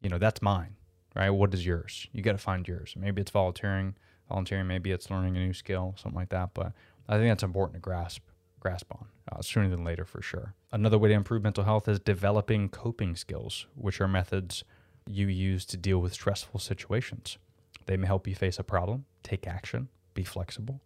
You 0.00 0.08
know, 0.08 0.18
that's 0.18 0.42
mine, 0.42 0.76
right? 1.14 1.30
What 1.30 1.54
is 1.54 1.64
yours? 1.66 2.06
You 2.12 2.22
got 2.22 2.32
to 2.32 2.38
find 2.38 2.66
yours. 2.66 2.94
Maybe 2.96 3.20
it's 3.20 3.30
volunteering, 3.30 3.94
volunteering. 4.28 4.66
Maybe 4.66 4.90
it's 4.90 5.10
learning 5.10 5.36
a 5.36 5.40
new 5.40 5.52
skill, 5.52 5.94
something 5.96 6.18
like 6.18 6.30
that. 6.30 6.50
But 6.54 6.72
I 7.08 7.16
think 7.16 7.30
that's 7.30 7.42
important 7.42 7.74
to 7.74 7.80
grasp 7.80 8.22
grasp 8.60 8.92
on 8.92 9.06
uh, 9.32 9.42
sooner 9.42 9.68
than 9.68 9.82
later 9.82 10.04
for 10.04 10.22
sure. 10.22 10.54
Another 10.70 10.96
way 10.96 11.08
to 11.08 11.14
improve 11.14 11.42
mental 11.42 11.64
health 11.64 11.88
is 11.88 11.98
developing 11.98 12.68
coping 12.68 13.16
skills, 13.16 13.66
which 13.74 14.00
are 14.00 14.06
methods 14.06 14.62
you 15.04 15.26
use 15.26 15.64
to 15.66 15.76
deal 15.76 15.98
with 15.98 16.12
stressful 16.12 16.60
situations. 16.60 17.38
They 17.86 17.96
may 17.96 18.06
help 18.06 18.28
you 18.28 18.36
face 18.36 18.60
a 18.60 18.62
problem, 18.62 19.04
take 19.24 19.48
action, 19.48 19.88
be 20.14 20.22
flexible, 20.22 20.80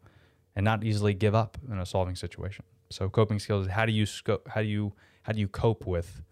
and 0.55 0.65
not 0.65 0.85
easily 0.85 1.13
give 1.13 1.35
up 1.35 1.59
in 1.71 1.79
a 1.79 1.85
solving 1.85 2.17
situation. 2.17 2.65
So 2.89 3.11
coping 3.11 3.39
skills, 3.39 3.67
is 3.67 3.73
how 3.73 3.85
do 3.85 3.93
you 3.93 4.07
sco- 4.07 4.43
how 4.49 4.63
do 4.63 4.69
you 4.69 4.95
how 5.25 5.33
do 5.33 5.41
you 5.41 5.49
cope 5.49 5.87
with 5.87 6.23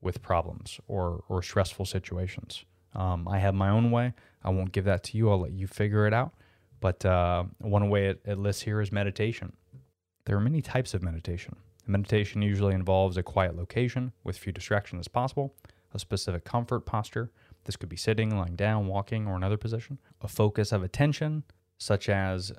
with 0.00 0.20
problems 0.20 0.80
or 0.88 1.22
or 1.28 1.42
stressful 1.42 1.84
situations? 1.84 2.64
Um, 2.94 3.28
I 3.28 3.38
have 3.38 3.54
my 3.54 3.68
own 3.68 3.90
way. 3.90 4.14
I 4.42 4.50
won't 4.50 4.72
give 4.72 4.84
that 4.84 5.04
to 5.04 5.16
you. 5.16 5.30
I'll 5.30 5.40
let 5.40 5.52
you 5.52 5.66
figure 5.66 6.06
it 6.06 6.14
out. 6.14 6.34
But 6.80 7.04
uh, 7.04 7.44
one 7.58 7.88
way 7.90 8.06
it, 8.06 8.20
it 8.24 8.38
lists 8.38 8.62
here 8.62 8.80
is 8.80 8.92
meditation. 8.92 9.52
There 10.24 10.36
are 10.36 10.40
many 10.40 10.62
types 10.62 10.94
of 10.94 11.02
meditation. 11.02 11.56
Meditation 11.86 12.42
usually 12.42 12.74
involves 12.74 13.16
a 13.16 13.22
quiet 13.22 13.56
location 13.56 14.12
with 14.22 14.36
few 14.36 14.52
distractions 14.52 15.00
as 15.00 15.08
possible, 15.08 15.54
a 15.94 15.98
specific 15.98 16.44
comfort 16.44 16.80
posture. 16.80 17.30
This 17.64 17.76
could 17.76 17.88
be 17.88 17.96
sitting, 17.96 18.36
lying 18.36 18.54
down, 18.54 18.86
walking, 18.86 19.26
or 19.26 19.36
another 19.36 19.56
position. 19.56 19.98
A 20.20 20.28
focus 20.28 20.70
of 20.70 20.82
attention, 20.82 21.44
such 21.78 22.08
as 22.08 22.52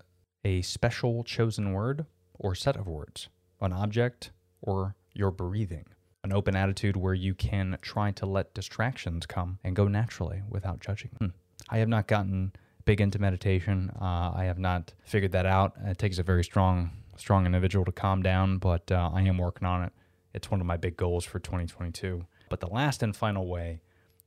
a 0.44 0.62
special 0.64 1.24
chosen 1.24 1.74
word 1.74 2.06
or 2.34 2.56
set 2.56 2.76
of 2.76 2.88
words, 2.88 3.30
an 3.62 3.72
object, 3.72 4.32
or 4.62 4.96
your 5.14 5.32
breathing. 5.32 5.86
An 6.24 6.34
open 6.34 6.56
attitude 6.56 6.98
where 6.98 7.14
you 7.14 7.34
can 7.34 7.78
try 7.82 8.12
to 8.12 8.26
let 8.26 8.54
distractions 8.54 9.26
come 9.26 9.60
and 9.64 9.76
go 9.76 9.88
naturally 9.88 10.42
without 10.50 10.82
judging. 10.82 11.12
Hmm. 11.18 11.28
I 11.70 11.78
have 11.78 11.88
not 11.88 12.08
gotten 12.08 12.52
big 12.84 13.00
into 13.00 13.20
meditation. 13.20 13.92
Uh, 14.02 14.32
I 14.36 14.44
have 14.46 14.60
not 14.60 14.94
figured 15.06 15.32
that 15.32 15.46
out. 15.46 15.74
It 15.86 15.98
takes 15.98 16.18
a 16.18 16.24
very 16.24 16.44
strong, 16.44 16.92
strong 17.16 17.46
individual 17.46 17.86
to 17.86 17.92
calm 17.92 18.22
down, 18.22 18.58
but 18.58 18.92
uh, 18.92 19.12
I 19.14 19.22
am 19.22 19.38
working 19.38 19.66
on 19.66 19.84
it. 19.84 19.94
It's 20.34 20.52
one 20.52 20.60
of 20.60 20.68
my 20.68 20.76
big 20.76 20.98
goals 20.98 21.24
for 21.24 21.40
2022. 21.40 22.26
But 22.50 22.60
the 22.60 22.68
last 22.68 23.02
and 23.02 23.16
final 23.16 23.48
way 23.48 23.82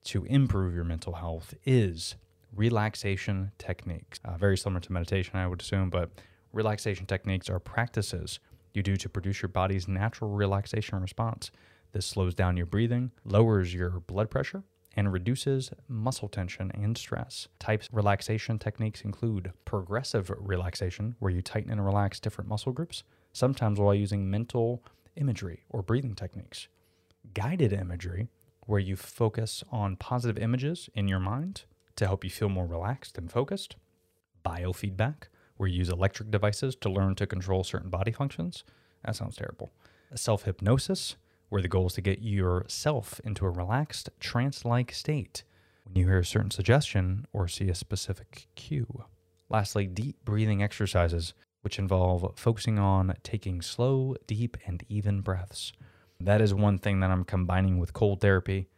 to 0.05 0.25
improve 0.25 0.75
your 0.75 0.85
mental 0.85 1.15
health 1.15 1.55
is 1.67 2.17
relaxation 2.55 3.53
techniques. 3.59 4.19
Uh, 4.25 4.37
very 4.37 4.57
similar 4.57 4.81
to 4.81 4.93
meditation, 4.93 5.37
I 5.37 5.47
would 5.47 5.61
assume, 5.61 5.91
but 5.91 6.11
relaxation 6.53 7.05
techniques 7.05 7.51
are 7.51 7.59
practices 7.59 8.41
you 8.75 8.83
do 8.83 8.97
to 8.97 9.09
produce 9.09 9.43
your 9.43 9.49
body's 9.49 9.87
natural 9.87 10.31
relaxation 10.31 11.01
response. 11.01 11.51
This 11.93 12.07
slows 12.07 12.35
down 12.35 12.57
your 12.57 12.67
breathing, 12.67 13.13
lowers 13.25 13.75
your 13.75 14.01
blood 14.01 14.31
pressure, 14.31 14.63
and 14.97 15.13
reduces 15.13 15.71
muscle 15.89 16.29
tension 16.29 16.71
and 16.75 16.97
stress. 16.97 17.49
Types 17.59 17.89
relaxation 17.93 18.59
techniques 18.59 19.03
include 19.03 19.53
progressive 19.65 20.31
relaxation, 20.39 21.17
where 21.19 21.33
you 21.33 21.43
tighten 21.43 21.71
and 21.71 21.85
relax 21.85 22.21
different 22.21 22.49
muscle 22.49 22.73
groups, 22.73 23.03
sometimes 23.33 23.79
while 23.79 23.95
using 23.95 24.31
mental 24.31 24.83
imagery 25.17 25.63
or 25.69 25.83
breathing 25.83 26.15
techniques. 26.15 26.69
Guided 27.35 27.73
imagery, 27.73 28.29
where 28.67 28.81
you 28.81 28.97
focus 28.97 29.63
on 29.71 29.97
positive 29.97 30.43
images 30.43 30.89
in 30.95 31.09
your 31.09 31.21
mind 31.21 31.65
to 31.97 32.07
help 32.07 32.25
you 32.25 32.31
feel 32.31 32.49
more 32.49 32.67
relaxed 32.67 33.19
and 33.19 33.31
focused. 33.31 33.77
Biofeedback, 34.45 35.25
where 35.57 35.69
you 35.69 35.79
use 35.79 35.89
electric 35.89 36.31
devices 36.31 36.75
to 36.77 36.89
learn 36.89 37.15
to 37.17 37.27
control 37.27 37.65
certain 37.65 37.91
body 37.91 38.13
functions. 38.13 38.65
That 39.05 39.17
sounds 39.17 39.37
terrible. 39.37 39.73
Self 40.15 40.43
hypnosis, 40.45 41.17
where 41.53 41.61
the 41.61 41.69
goal 41.69 41.87
is 41.87 41.93
to 41.93 42.01
get 42.01 42.23
yourself 42.23 43.21
into 43.25 43.45
a 43.45 43.51
relaxed, 43.51 44.09
trance 44.19 44.65
like 44.65 44.91
state 44.91 45.45
when 45.85 45.95
you 45.95 46.07
hear 46.07 46.21
a 46.21 46.25
certain 46.25 46.51
suggestion 46.51 47.27
or 47.31 47.47
see 47.47 47.69
a 47.69 47.75
specific 47.75 48.47
cue. 48.55 49.05
Lastly, 49.51 49.87
deep 49.87 50.17
breathing 50.25 50.63
exercises, 50.63 51.35
which 51.61 51.79
involve 51.79 52.33
focusing 52.37 52.79
on 52.79 53.13
taking 53.23 53.61
slow, 53.61 54.17
deep, 54.27 54.57
and 54.65 54.83
even 54.89 55.21
breaths. 55.21 55.75
That 56.21 56.41
is 56.41 56.55
one 56.55 56.79
thing 56.79 57.01
that 57.01 57.11
I'm 57.11 57.23
combining 57.23 57.79
with 57.79 57.93
cold 57.93 58.23
therapy. 58.23 58.69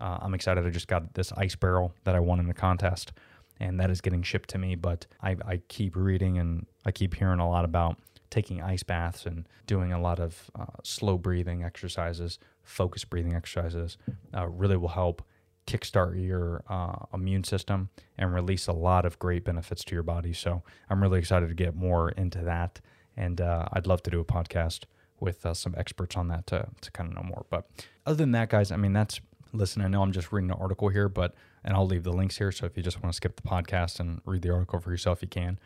Uh, 0.00 0.16
I'm 0.22 0.32
excited. 0.32 0.66
I 0.66 0.70
just 0.70 0.88
got 0.88 1.12
this 1.12 1.32
ice 1.32 1.54
barrel 1.54 1.92
that 2.04 2.14
I 2.14 2.20
won 2.20 2.40
in 2.40 2.48
a 2.48 2.54
contest, 2.54 3.12
and 3.60 3.78
that 3.78 3.90
is 3.90 4.00
getting 4.00 4.22
shipped 4.22 4.48
to 4.50 4.58
me. 4.58 4.74
But 4.74 5.04
I, 5.20 5.36
I 5.46 5.60
keep 5.68 5.96
reading 5.96 6.38
and 6.38 6.64
I 6.86 6.92
keep 6.92 7.14
hearing 7.14 7.40
a 7.40 7.48
lot 7.50 7.66
about 7.66 7.98
taking 8.32 8.62
ice 8.62 8.82
baths 8.82 9.26
and 9.26 9.46
doing 9.66 9.92
a 9.92 10.00
lot 10.00 10.18
of 10.18 10.50
uh, 10.58 10.64
slow 10.82 11.18
breathing 11.18 11.62
exercises, 11.62 12.38
focus 12.62 13.04
breathing 13.04 13.34
exercises, 13.34 13.98
uh, 14.34 14.48
really 14.48 14.76
will 14.76 14.88
help 14.88 15.22
kickstart 15.66 16.20
your 16.20 16.64
uh, 16.68 16.96
immune 17.12 17.44
system 17.44 17.90
and 18.16 18.34
release 18.34 18.66
a 18.66 18.72
lot 18.72 19.04
of 19.04 19.18
great 19.18 19.44
benefits 19.44 19.84
to 19.84 19.94
your 19.94 20.02
body. 20.02 20.32
So 20.32 20.62
I'm 20.88 21.02
really 21.02 21.18
excited 21.18 21.48
to 21.50 21.54
get 21.54 21.76
more 21.76 22.08
into 22.10 22.38
that, 22.38 22.80
and 23.16 23.40
uh, 23.40 23.68
I'd 23.74 23.86
love 23.86 24.02
to 24.04 24.10
do 24.10 24.18
a 24.18 24.24
podcast 24.24 24.84
with 25.20 25.44
uh, 25.46 25.54
some 25.54 25.74
experts 25.76 26.16
on 26.16 26.28
that 26.28 26.46
to 26.48 26.68
to 26.80 26.90
kind 26.90 27.10
of 27.10 27.14
know 27.14 27.28
more. 27.28 27.44
But 27.50 27.68
other 28.06 28.16
than 28.16 28.32
that, 28.32 28.48
guys, 28.48 28.72
I 28.72 28.76
mean 28.76 28.94
that's 28.94 29.20
listen. 29.52 29.82
I 29.82 29.88
know 29.88 30.02
I'm 30.02 30.12
just 30.12 30.32
reading 30.32 30.50
an 30.50 30.56
article 30.58 30.88
here, 30.88 31.10
but 31.10 31.34
and 31.62 31.74
I'll 31.74 31.86
leave 31.86 32.02
the 32.02 32.12
links 32.12 32.38
here. 32.38 32.50
So 32.50 32.64
if 32.64 32.76
you 32.76 32.82
just 32.82 33.02
want 33.02 33.12
to 33.12 33.16
skip 33.16 33.36
the 33.36 33.42
podcast 33.42 34.00
and 34.00 34.22
read 34.24 34.42
the 34.42 34.50
article 34.50 34.80
for 34.80 34.90
yourself, 34.90 35.20
you 35.20 35.28
can. 35.28 35.58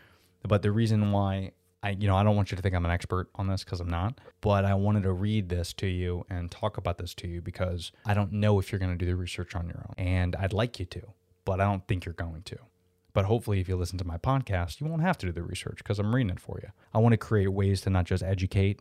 But 0.43 0.63
the 0.63 0.73
reason 0.73 1.13
why 1.13 1.53
I, 1.83 1.91
you 1.91 2.09
know, 2.09 2.17
I 2.17 2.23
don't 2.23 2.37
want 2.37 2.51
you 2.51 2.57
to 2.57 2.63
think 2.63 2.75
I'm 2.75 2.85
an 2.85 2.91
expert 2.91 3.29
on 3.35 3.47
this 3.47 3.63
because 3.63 3.81
I'm 3.81 3.91
not, 3.91 4.19
but 4.41 4.65
I 4.65 4.75
wanted 4.75 5.03
to 5.05 5.13
read 5.13 5.49
this 5.49 5.73
to 5.75 5.87
you 5.87 6.25
and 6.29 6.51
talk 6.51 6.79
about 6.79 6.99
this 6.99 7.15
to 7.15 7.29
you 7.29 7.41
because 7.41 7.93
I 8.05 8.15
don't 8.15 8.33
know 8.33 8.59
if 8.59 8.73
you're 8.73 8.79
going 8.79 8.93
to 8.93 8.99
do 8.99 9.07
the 9.07 9.17
research 9.17 9.55
on 9.55 9.67
your 9.69 9.85
own. 9.87 9.95
And 9.97 10.35
I'd 10.37 10.53
like 10.53 10.81
you 10.81 10.87
to, 10.87 11.03
but 11.45 11.61
I 11.61 11.65
don't 11.65 11.87
think 11.87 12.05
you're 12.05 12.15
going 12.15 12.43
to. 12.43 12.59
But 13.13 13.25
hopefully, 13.25 13.61
if 13.61 13.69
you 13.69 13.77
listen 13.77 13.99
to 13.99 14.07
my 14.07 14.19
podcast, 14.19 14.81
you 14.81 14.87
won't 14.87 15.03
have 15.03 15.17
to 15.19 15.27
do 15.27 15.33
the 15.33 15.43
research 15.43 15.79
because 15.79 15.99
I'm 15.99 16.15
reading 16.15 16.31
it 16.31 16.41
for 16.41 16.59
you. 16.63 16.71
I 16.93 16.99
want 16.99 17.13
to 17.15 17.19
create 17.19 17.49
ways 17.49 17.81
to 17.83 17.91
not 17.91 18.05
just 18.05 18.23
educate 18.23 18.81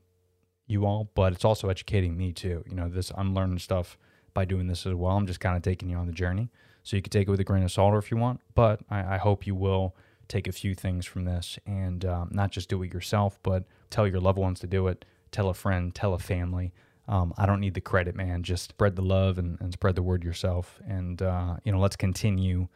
you 0.67 0.86
all, 0.86 1.10
but 1.15 1.31
it's 1.31 1.45
also 1.45 1.69
educating 1.69 2.17
me 2.17 2.34
too. 2.34 2.63
You 2.67 2.75
know, 2.75 2.89
this 2.89 3.12
I'm 3.15 3.34
learning 3.34 3.60
stuff 3.60 3.97
by 4.34 4.45
doing 4.45 4.67
this 4.67 4.86
as 4.86 4.93
well. 4.93 5.15
I'm 5.15 5.27
just 5.27 5.39
kind 5.39 5.55
of 5.55 5.63
taking 5.63 5.89
you 5.89 5.97
on 5.97 6.08
the 6.08 6.13
journey. 6.13 6.49
So 6.84 6.95
you 6.95 7.01
can 7.01 7.10
take 7.10 7.27
it 7.27 7.31
with 7.31 7.39
a 7.39 7.43
grain 7.43 7.63
of 7.63 7.71
salt 7.71 7.93
or 7.93 7.97
if 7.97 8.12
you 8.12 8.17
want, 8.17 8.41
but 8.53 8.81
I, 8.89 9.15
I 9.15 9.17
hope 9.17 9.47
you 9.47 9.55
will 9.55 9.95
take 10.27 10.47
a 10.47 10.51
few 10.51 10.75
things 10.75 11.05
from 11.05 11.25
this 11.25 11.57
and 11.65 12.05
um, 12.05 12.29
not 12.31 12.51
just 12.51 12.69
do 12.69 12.81
it 12.83 12.93
yourself, 12.93 13.39
but 13.43 13.63
tell 13.89 14.07
your 14.07 14.19
loved 14.19 14.39
ones 14.39 14.59
to 14.61 14.67
do 14.67 14.88
it. 14.88 15.05
Tell 15.31 15.49
a 15.49 15.53
friend, 15.53 15.93
tell 15.93 16.13
a 16.13 16.19
family. 16.19 16.73
Um, 17.07 17.33
I 17.38 17.45
don't 17.45 17.59
need 17.59 17.73
the 17.73 17.81
credit, 17.81 18.15
man. 18.15 18.43
Just 18.43 18.69
spread 18.69 18.95
the 18.95 19.01
love 19.01 19.38
and, 19.38 19.59
and 19.59 19.73
spread 19.73 19.95
the 19.95 20.01
word 20.03 20.23
yourself. 20.23 20.79
And, 20.88 21.21
uh, 21.21 21.57
you 21.63 21.71
know, 21.71 21.79
let's 21.79 21.95
continue 21.95 22.67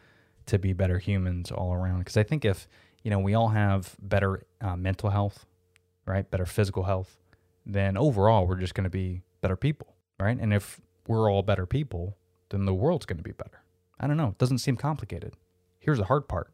to 0.46 0.60
be 0.60 0.74
better 0.74 1.00
humans 1.00 1.52
all 1.52 1.74
around. 1.74 2.00
Because 2.00 2.18
I 2.18 2.24
think 2.24 2.46
if, 2.46 2.68
you 3.04 3.12
know, 3.12 3.20
we 3.20 3.34
all 3.34 3.50
have 3.50 3.96
better 4.02 4.44
uh, 4.62 4.76
mental 4.76 5.10
health, 5.10 5.46
right? 6.06 6.30
Better 6.30 6.46
physical 6.46 6.84
health, 6.84 7.18
then 7.66 7.98
overall 7.98 8.46
we're 8.46 8.58
just 8.58 8.76
going 8.76 8.84
to 8.84 8.90
be 8.90 9.22
better 9.42 9.56
people, 9.56 9.96
right? 10.20 10.38
And 10.40 10.54
if 10.54 10.80
we're 11.08 11.32
all 11.32 11.42
better 11.42 11.66
people, 11.66 12.18
then 12.50 12.66
the 12.66 12.74
world's 12.74 13.06
going 13.06 13.18
to 13.18 13.24
be 13.24 13.32
better. 13.32 13.62
I 14.00 14.08
don't 14.08 14.18
know. 14.18 14.30
It 14.30 14.38
doesn't 14.38 14.60
seem 14.60 14.76
complicated. 14.76 15.34
Here's 15.80 15.98
the 15.98 16.06
hard 16.06 16.28
part 16.28 16.52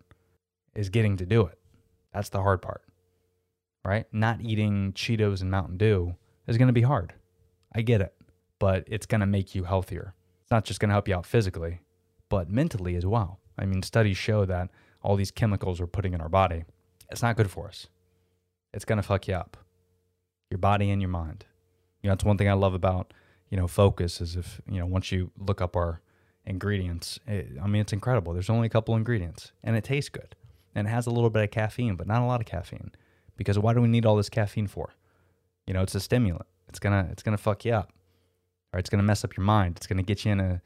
is 0.75 0.89
getting 0.89 1.17
to 1.17 1.25
do 1.25 1.45
it. 1.45 1.57
That's 2.13 2.29
the 2.29 2.41
hard 2.41 2.61
part, 2.61 2.83
right? 3.83 4.05
Not 4.11 4.41
eating 4.41 4.93
Cheetos 4.93 5.41
and 5.41 5.49
Mountain 5.49 5.77
Dew 5.77 6.15
is 6.47 6.57
going 6.57 6.67
to 6.67 6.73
be 6.73 6.81
hard. 6.81 7.13
I 7.73 7.81
get 7.81 8.01
it, 8.01 8.13
but 8.59 8.83
it's 8.87 9.05
going 9.05 9.21
to 9.21 9.27
make 9.27 9.55
you 9.55 9.63
healthier. 9.63 10.13
It's 10.41 10.51
not 10.51 10.65
just 10.65 10.79
going 10.79 10.89
to 10.89 10.93
help 10.93 11.07
you 11.07 11.15
out 11.15 11.25
physically, 11.25 11.81
but 12.29 12.49
mentally 12.49 12.95
as 12.95 13.05
well. 13.05 13.39
I 13.57 13.65
mean, 13.65 13.81
studies 13.81 14.17
show 14.17 14.45
that 14.45 14.69
all 15.01 15.15
these 15.15 15.31
chemicals 15.31 15.79
we're 15.79 15.87
putting 15.87 16.13
in 16.13 16.21
our 16.21 16.29
body, 16.29 16.63
it's 17.09 17.21
not 17.21 17.37
good 17.37 17.49
for 17.49 17.67
us. 17.67 17.87
It's 18.73 18.85
going 18.85 18.97
to 18.97 19.03
fuck 19.03 19.27
you 19.27 19.35
up, 19.35 19.57
your 20.49 20.57
body 20.57 20.89
and 20.89 21.01
your 21.01 21.09
mind. 21.09 21.45
You 22.01 22.09
know, 22.09 22.13
that's 22.13 22.23
one 22.23 22.37
thing 22.37 22.49
I 22.49 22.53
love 22.53 22.73
about, 22.73 23.13
you 23.49 23.57
know, 23.57 23.67
Phocus 23.67 24.21
is 24.21 24.35
if, 24.35 24.61
you 24.69 24.79
know, 24.79 24.85
once 24.85 25.11
you 25.11 25.31
look 25.37 25.61
up 25.61 25.75
our 25.75 26.01
ingredients, 26.45 27.19
it, 27.27 27.53
I 27.61 27.67
mean, 27.67 27.81
it's 27.81 27.93
incredible. 27.93 28.33
There's 28.33 28.49
only 28.49 28.67
a 28.67 28.69
couple 28.69 28.95
ingredients 28.95 29.51
and 29.63 29.75
it 29.75 29.83
tastes 29.83 30.09
good 30.09 30.35
and 30.75 30.87
it 30.87 30.91
has 30.91 31.07
a 31.07 31.11
little 31.11 31.29
bit 31.29 31.43
of 31.43 31.51
caffeine, 31.51 31.95
but 31.95 32.05
not 32.05 32.21
a 32.21 32.25
lot 32.25 32.41
of 32.41 32.45
caffeine. 32.45 32.91
Because 33.37 33.57
why 33.57 33.73
do 33.73 33.81
we 33.81 33.87
need 33.87 34.05
all 34.05 34.15
this 34.15 34.29
caffeine 34.29 34.67
for? 34.67 34.93
You 35.65 35.73
know, 35.73 35.81
it's 35.81 35.95
a 35.95 35.99
stimulant. 35.99 36.45
It's 36.69 36.79
gonna 36.79 37.07
it's 37.11 37.23
gonna 37.23 37.37
fuck 37.37 37.65
you 37.65 37.73
up. 37.73 37.91
Or 38.73 38.79
it's 38.79 38.89
gonna 38.89 39.03
mess 39.03 39.23
up 39.23 39.35
your 39.35 39.45
mind. 39.45 39.77
It's 39.77 39.87
gonna 39.87 40.03
get 40.03 40.25
you 40.25 40.33
in 40.33 40.39
a, 40.39 40.61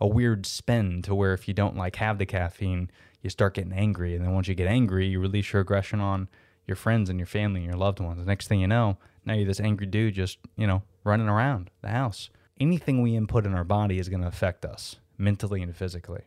a 0.00 0.06
weird 0.06 0.44
spin 0.44 1.02
to 1.02 1.14
where 1.14 1.32
if 1.32 1.46
you 1.48 1.54
don't 1.54 1.76
like 1.76 1.96
have 1.96 2.18
the 2.18 2.26
caffeine, 2.26 2.90
you 3.22 3.30
start 3.30 3.54
getting 3.54 3.72
angry. 3.72 4.14
And 4.14 4.24
then 4.24 4.32
once 4.32 4.48
you 4.48 4.54
get 4.54 4.66
angry, 4.66 5.06
you 5.06 5.20
release 5.20 5.52
your 5.52 5.62
aggression 5.62 6.00
on 6.00 6.28
your 6.66 6.76
friends 6.76 7.08
and 7.08 7.18
your 7.18 7.26
family 7.26 7.60
and 7.60 7.70
your 7.70 7.78
loved 7.78 8.00
ones. 8.00 8.18
The 8.18 8.24
next 8.24 8.48
thing 8.48 8.60
you 8.60 8.66
know, 8.68 8.98
now 9.24 9.34
you're 9.34 9.46
this 9.46 9.60
angry 9.60 9.86
dude 9.86 10.14
just, 10.14 10.38
you 10.56 10.66
know, 10.66 10.82
running 11.04 11.28
around 11.28 11.70
the 11.82 11.88
house. 11.88 12.30
Anything 12.60 13.02
we 13.02 13.16
input 13.16 13.46
in 13.46 13.54
our 13.54 13.64
body 13.64 13.98
is 13.98 14.08
gonna 14.08 14.28
affect 14.28 14.64
us 14.64 14.96
mentally 15.18 15.62
and 15.62 15.74
physically. 15.74 16.22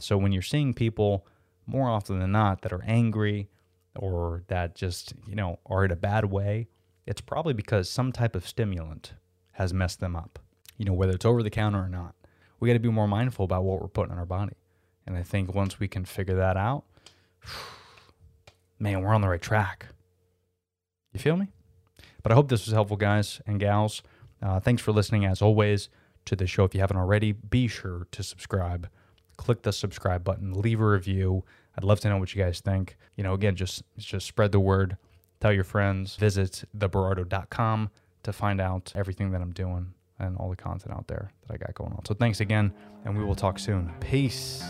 So 0.00 0.16
when 0.16 0.32
you're 0.32 0.42
seeing 0.42 0.74
people 0.74 1.26
more 1.70 1.88
often 1.88 2.18
than 2.18 2.32
not 2.32 2.62
that 2.62 2.72
are 2.72 2.84
angry 2.84 3.48
or 3.96 4.42
that 4.48 4.74
just, 4.74 5.14
you 5.26 5.34
know, 5.34 5.58
are 5.66 5.84
in 5.84 5.90
a 5.90 5.96
bad 5.96 6.26
way, 6.26 6.68
it's 7.06 7.20
probably 7.20 7.54
because 7.54 7.88
some 7.88 8.12
type 8.12 8.36
of 8.36 8.46
stimulant 8.46 9.14
has 9.52 9.74
messed 9.74 10.00
them 10.00 10.14
up. 10.14 10.38
You 10.76 10.84
know, 10.84 10.92
whether 10.92 11.12
it's 11.12 11.24
over 11.24 11.42
the 11.42 11.50
counter 11.50 11.82
or 11.82 11.88
not. 11.88 12.14
We 12.58 12.68
got 12.68 12.74
to 12.74 12.80
be 12.80 12.90
more 12.90 13.08
mindful 13.08 13.44
about 13.44 13.64
what 13.64 13.80
we're 13.80 13.88
putting 13.88 14.12
in 14.12 14.18
our 14.18 14.26
body. 14.26 14.56
And 15.06 15.16
I 15.16 15.22
think 15.22 15.54
once 15.54 15.80
we 15.80 15.88
can 15.88 16.04
figure 16.04 16.36
that 16.36 16.56
out, 16.56 16.84
man, 18.78 19.02
we're 19.02 19.14
on 19.14 19.22
the 19.22 19.28
right 19.28 19.40
track. 19.40 19.86
You 21.12 21.20
feel 21.20 21.36
me? 21.36 21.48
But 22.22 22.32
I 22.32 22.34
hope 22.34 22.48
this 22.48 22.66
was 22.66 22.74
helpful, 22.74 22.96
guys 22.96 23.40
and 23.46 23.58
gals. 23.58 24.02
Uh, 24.42 24.60
thanks 24.60 24.82
for 24.82 24.92
listening, 24.92 25.24
as 25.24 25.42
always, 25.42 25.88
to 26.26 26.36
the 26.36 26.46
show. 26.46 26.64
If 26.64 26.74
you 26.74 26.80
haven't 26.80 26.96
already, 26.96 27.32
be 27.32 27.68
sure 27.68 28.06
to 28.12 28.22
subscribe. 28.22 28.88
Click 29.36 29.62
the 29.62 29.72
subscribe 29.72 30.22
button, 30.22 30.52
leave 30.52 30.80
a 30.80 30.86
review. 30.86 31.44
I'd 31.76 31.84
love 31.84 32.00
to 32.00 32.08
know 32.08 32.18
what 32.18 32.34
you 32.34 32.42
guys 32.42 32.60
think. 32.60 32.96
You 33.16 33.24
know, 33.24 33.34
again, 33.34 33.56
just 33.56 33.82
just 33.98 34.26
spread 34.26 34.52
the 34.52 34.60
word, 34.60 34.96
tell 35.40 35.52
your 35.52 35.64
friends, 35.64 36.16
visit 36.16 36.64
thebardo.com 36.76 37.90
to 38.22 38.32
find 38.32 38.60
out 38.60 38.92
everything 38.94 39.30
that 39.32 39.40
I'm 39.40 39.52
doing 39.52 39.94
and 40.18 40.36
all 40.36 40.50
the 40.50 40.56
content 40.56 40.94
out 40.94 41.06
there 41.08 41.32
that 41.46 41.54
I 41.54 41.56
got 41.56 41.74
going 41.74 41.92
on. 41.92 42.04
So 42.04 42.14
thanks 42.14 42.40
again, 42.40 42.72
and 43.04 43.16
we 43.16 43.24
will 43.24 43.34
talk 43.34 43.58
soon. 43.58 43.92
Peace. 44.00 44.62